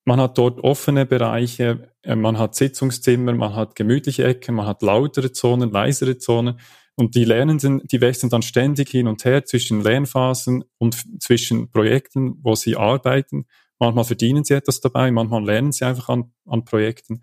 Man 0.05 0.21
hat 0.21 0.39
dort 0.39 0.61
offene 0.61 1.05
Bereiche, 1.05 1.93
äh, 2.03 2.15
man 2.15 2.39
hat 2.39 2.55
Sitzungszimmer, 2.55 3.33
man 3.35 3.57
hat 3.57 3.75
gemütliche 3.75 4.25
Ecken, 4.25 4.55
man 4.55 4.67
hat 4.67 4.83
lautere 4.83 5.33
Zonen, 5.33 5.73
leisere 5.73 6.19
Zonen 6.19 6.61
und 6.97 7.15
die 7.15 7.25
Lernenden, 7.25 7.83
die 7.87 8.01
wechseln 8.01 8.31
dann 8.31 8.43
ständig 8.43 8.89
hin 8.91 9.07
und 9.07 9.25
her 9.25 9.45
zwischen 9.45 9.83
Lernphasen 9.83 10.65
und 10.79 11.23
zwischen 11.23 11.71
Projekten, 11.71 12.39
wo 12.43 12.55
sie 12.55 12.77
arbeiten. 12.77 13.47
Manchmal 13.79 14.05
verdienen 14.05 14.45
sie 14.45 14.55
etwas 14.55 14.81
dabei, 14.81 15.11
manchmal 15.11 15.45
lernen 15.45 15.73
sie 15.73 15.85
einfach 15.85 16.09
an, 16.09 16.33
an 16.47 16.65
Projekten. 16.65 17.23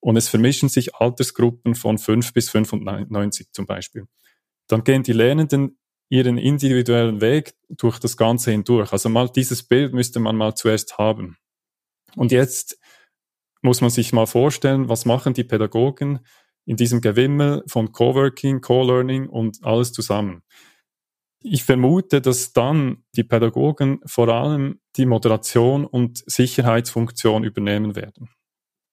Und 0.00 0.16
es 0.16 0.28
vermischen 0.28 0.68
sich 0.68 0.96
Altersgruppen 0.96 1.76
von 1.76 1.98
5 1.98 2.32
bis 2.32 2.50
95 2.50 3.52
zum 3.52 3.66
Beispiel. 3.66 4.06
Dann 4.66 4.82
gehen 4.82 5.04
die 5.04 5.12
Lernenden 5.12 5.78
ihren 6.08 6.36
individuellen 6.36 7.20
Weg 7.20 7.54
durch 7.68 8.00
das 8.00 8.16
Ganze 8.16 8.50
hindurch. 8.50 8.92
Also 8.92 9.08
mal 9.08 9.28
dieses 9.28 9.62
Bild 9.62 9.94
müsste 9.94 10.18
man 10.18 10.36
mal 10.36 10.56
zuerst 10.56 10.98
haben. 10.98 11.36
Und 12.16 12.32
jetzt 12.32 12.78
muss 13.62 13.80
man 13.80 13.90
sich 13.90 14.12
mal 14.12 14.26
vorstellen, 14.26 14.88
was 14.88 15.04
machen 15.04 15.34
die 15.34 15.44
Pädagogen? 15.44 16.18
In 16.64 16.76
diesem 16.76 17.00
Gewimmel 17.00 17.62
von 17.66 17.92
Coworking, 17.92 18.60
Co-Learning 18.60 19.28
und 19.28 19.58
alles 19.62 19.92
zusammen. 19.92 20.42
Ich 21.40 21.64
vermute, 21.64 22.20
dass 22.20 22.52
dann 22.52 23.04
die 23.16 23.24
Pädagogen 23.24 24.00
vor 24.06 24.28
allem 24.28 24.80
die 24.96 25.06
Moderation 25.06 25.84
und 25.84 26.22
Sicherheitsfunktion 26.26 27.42
übernehmen 27.42 27.96
werden. 27.96 28.28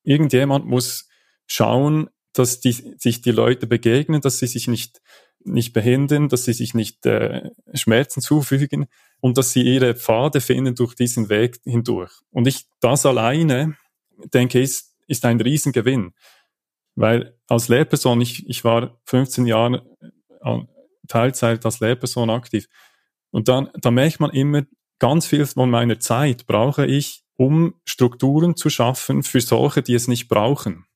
Irgendjemand 0.03 0.65
muss 0.65 1.07
schauen, 1.45 2.09
dass 2.33 2.59
die, 2.59 2.71
sich 2.71 3.21
die 3.21 3.31
Leute 3.31 3.67
begegnen, 3.67 4.21
dass 4.21 4.39
sie 4.39 4.47
sich 4.47 4.67
nicht, 4.67 5.01
nicht 5.43 5.73
behindern, 5.73 6.29
dass 6.29 6.45
sie 6.45 6.53
sich 6.53 6.73
nicht 6.73 7.05
äh, 7.05 7.49
Schmerzen 7.73 8.21
zufügen 8.21 8.87
und 9.19 9.37
dass 9.37 9.51
sie 9.51 9.61
ihre 9.61 9.93
Pfade 9.93 10.41
finden 10.41 10.75
durch 10.75 10.95
diesen 10.95 11.29
Weg 11.29 11.59
hindurch. 11.65 12.11
Und 12.31 12.47
ich, 12.47 12.65
das 12.79 13.05
alleine, 13.05 13.75
denke, 14.33 14.61
ist, 14.61 14.95
ist 15.07 15.25
ein 15.25 15.41
Riesengewinn. 15.41 16.13
Weil 16.99 17.33
als 17.47 17.69
Lehrperson, 17.69 18.19
ich, 18.19 18.45
ich 18.49 18.65
war 18.65 18.99
15 19.05 19.45
Jahre 19.45 19.85
äh, 20.41 20.57
Teilzeit 21.07 21.63
als 21.63 21.79
Lehrperson 21.79 22.29
aktiv. 22.29 22.67
Und 23.31 23.47
dann, 23.47 23.69
da 23.79 23.89
merkt 23.89 24.19
man 24.19 24.31
immer, 24.31 24.63
ganz 24.99 25.25
viel 25.25 25.45
von 25.45 25.69
meiner 25.69 26.01
Zeit 26.01 26.45
brauche 26.45 26.85
ich, 26.85 27.23
um 27.37 27.75
Strukturen 27.85 28.57
zu 28.57 28.69
schaffen 28.69 29.23
für 29.23 29.39
solche, 29.39 29.81
die 29.81 29.93
es 29.93 30.09
nicht 30.09 30.27
brauchen. 30.27 30.87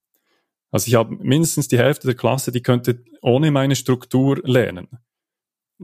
Also 0.72 0.90
ich 0.90 0.96
habe 0.96 1.16
mindestens 1.16 1.70
die 1.70 1.78
Hälfte 1.78 2.08
der 2.08 2.18
Klasse, 2.18 2.52
die 2.52 2.62
könnte 2.62 3.02
ohne 3.22 3.50
meine 3.50 3.78
Struktur 3.78 4.42
lernen. 4.44 4.90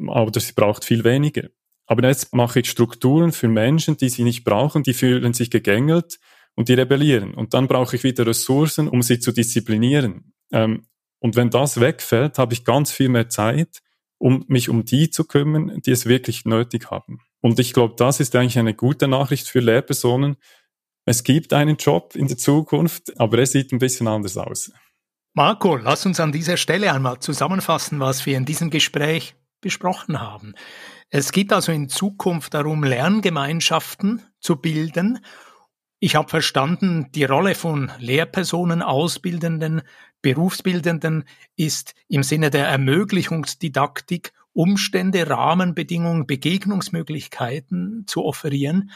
Aber 0.05 0.38
sie 0.38 0.51
braucht 0.51 0.84
viel 0.84 1.05
weniger. 1.05 1.47
Aber 1.86 2.05
jetzt 2.05 2.36
mache 2.36 2.60
ich 2.60 2.69
Strukturen 2.69 3.32
für 3.32 3.47
Menschen, 3.47 3.95
die 3.95 4.10
sie 4.10 4.23
nicht 4.23 4.43
brauchen, 4.43 4.84
die 4.84 4.93
fühlen 4.93 5.34
sich 5.34 5.49
gegängelt 5.49 6.19
und 6.56 6.70
die 6.70 6.74
rebellieren. 6.74 7.34
Und 7.34 7.54
dann 7.54 7.68
brauche 7.68 7.96
ich 7.96 8.04
wieder 8.04 8.26
Ressourcen, 8.26 8.88
um 8.88 9.02
sie 9.02 9.20
zu 9.20 9.32
disziplinieren. 9.32 10.34
Ähm, 10.52 10.86
und 11.20 11.36
wenn 11.36 11.50
das 11.50 11.80
wegfällt, 11.80 12.38
habe 12.38 12.54
ich 12.54 12.66
ganz 12.66 12.92
viel 12.92 13.10
mehr 13.10 13.30
Zeit, 13.30 13.80
um 14.18 14.46
mich 14.48 14.70
um 14.70 14.86
die 14.86 15.10
zu 15.10 15.26
kümmern, 15.26 15.82
die 15.86 15.92
es 15.92 16.06
wirklich 16.06 16.46
nötig 16.46 16.92
haben. 16.92 17.20
Und 17.42 17.60
ich 17.60 17.74
glaube, 17.74 17.96
das 17.98 18.20
ist 18.20 18.36
eigentlich 18.36 18.60
eine 18.60 18.74
gute 18.74 19.08
Nachricht 19.08 19.48
für 19.48 19.60
Lehrpersonen. 19.60 20.38
Es 21.06 21.24
gibt 21.24 21.54
einen 21.54 21.78
Job 21.78 22.16
in 22.16 22.28
der 22.28 22.38
Zukunft, 22.38 23.20
aber 23.20 23.40
er 23.40 23.46
sieht 23.46 23.72
ein 23.72 23.80
bisschen 23.80 24.08
anders 24.08 24.38
aus. 24.38 24.72
Marco, 25.34 25.78
lass 25.78 26.06
uns 26.06 26.20
an 26.20 26.32
dieser 26.32 26.58
Stelle 26.58 26.92
einmal 26.92 27.20
zusammenfassen, 27.20 28.00
was 28.00 28.26
wir 28.26 28.36
in 28.38 28.46
diesem 28.46 28.70
Gespräch 28.70 29.36
besprochen 29.62 30.20
haben. 30.20 30.54
Es 31.10 31.32
geht 31.32 31.54
also 31.54 31.72
in 31.72 31.90
Zukunft 31.90 32.54
darum, 32.54 32.84
Lerngemeinschaften 32.84 34.22
zu 34.40 34.58
bilden 34.58 35.20
ich 36.00 36.16
habe 36.16 36.30
verstanden, 36.30 37.12
die 37.14 37.26
Rolle 37.26 37.56
von 37.56 37.92
Lehrpersonen, 38.00 38.82
Ausbildenden, 38.82 39.82
Berufsbildenden 40.22 41.26
ist 41.56 41.94
im 42.08 42.24
Sinne 42.24 42.50
der 42.50 42.68
Ermöglichungsdidaktik 42.68 44.34
Umstände, 44.54 45.30
Rahmenbedingungen, 45.30 46.26
Begegnungsmöglichkeiten 46.26 48.06
zu 48.08 48.26
offerieren. 48.26 48.92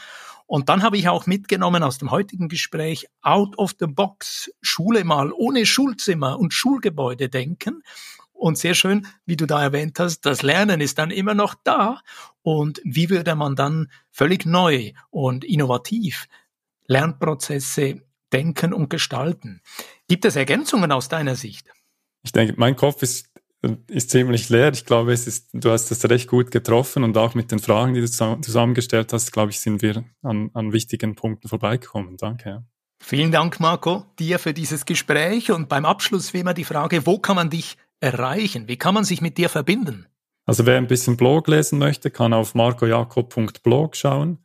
Und 0.46 0.68
dann 0.68 0.82
habe 0.82 0.98
ich 0.98 1.08
auch 1.08 1.26
mitgenommen 1.26 1.82
aus 1.82 1.98
dem 1.98 2.10
heutigen 2.10 2.48
Gespräch 2.48 3.06
out 3.22 3.56
of 3.56 3.74
the 3.78 3.86
box, 3.86 4.50
Schule 4.60 5.04
mal 5.04 5.32
ohne 5.32 5.64
Schulzimmer 5.64 6.38
und 6.38 6.52
Schulgebäude 6.52 7.28
denken. 7.28 7.82
Und 8.32 8.58
sehr 8.58 8.74
schön, 8.74 9.06
wie 9.24 9.36
du 9.36 9.46
da 9.46 9.62
erwähnt 9.62 9.98
hast, 9.98 10.26
das 10.26 10.42
Lernen 10.42 10.80
ist 10.80 10.98
dann 10.98 11.10
immer 11.10 11.34
noch 11.34 11.54
da. 11.64 12.00
Und 12.42 12.82
wie 12.84 13.08
würde 13.08 13.34
man 13.34 13.56
dann 13.56 13.90
völlig 14.10 14.44
neu 14.44 14.92
und 15.10 15.44
innovativ 15.44 16.26
Lernprozesse 16.86 18.02
denken 18.32 18.72
und 18.72 18.90
gestalten? 18.90 19.60
Gibt 20.08 20.24
es 20.24 20.36
Ergänzungen 20.36 20.92
aus 20.92 21.08
deiner 21.08 21.36
Sicht? 21.36 21.68
Ich 22.22 22.32
denke, 22.32 22.54
mein 22.56 22.76
Kopf 22.76 23.02
ist, 23.02 23.30
ist 23.88 24.10
ziemlich 24.10 24.48
leer. 24.48 24.72
Ich 24.72 24.84
glaube, 24.84 25.12
es 25.12 25.26
ist, 25.26 25.50
du 25.52 25.70
hast 25.70 25.90
es 25.90 26.08
recht 26.08 26.28
gut 26.28 26.50
getroffen 26.50 27.04
und 27.04 27.16
auch 27.16 27.34
mit 27.34 27.50
den 27.52 27.58
Fragen, 27.58 27.94
die 27.94 28.00
du 28.00 28.10
zusammengestellt 28.10 29.12
hast, 29.12 29.32
glaube 29.32 29.50
ich, 29.50 29.60
sind 29.60 29.82
wir 29.82 30.04
an, 30.22 30.50
an 30.54 30.72
wichtigen 30.72 31.14
Punkten 31.14 31.48
vorbeigekommen. 31.48 32.16
Danke. 32.16 32.64
Vielen 33.00 33.32
Dank, 33.32 33.60
Marco, 33.60 34.06
dir 34.18 34.38
für 34.38 34.54
dieses 34.54 34.86
Gespräch 34.86 35.50
und 35.50 35.68
beim 35.68 35.84
Abschluss 35.84 36.32
wie 36.32 36.40
immer 36.40 36.54
die 36.54 36.64
Frage, 36.64 37.04
wo 37.04 37.18
kann 37.18 37.36
man 37.36 37.50
dich 37.50 37.76
erreichen? 38.00 38.66
Wie 38.66 38.78
kann 38.78 38.94
man 38.94 39.04
sich 39.04 39.20
mit 39.20 39.36
dir 39.36 39.50
verbinden? 39.50 40.06
Also 40.46 40.66
wer 40.66 40.78
ein 40.78 40.86
bisschen 40.86 41.16
Blog 41.16 41.48
lesen 41.48 41.78
möchte, 41.78 42.10
kann 42.10 42.32
auf 42.32 42.54
marcojakob.blog 42.54 43.96
schauen. 43.96 44.38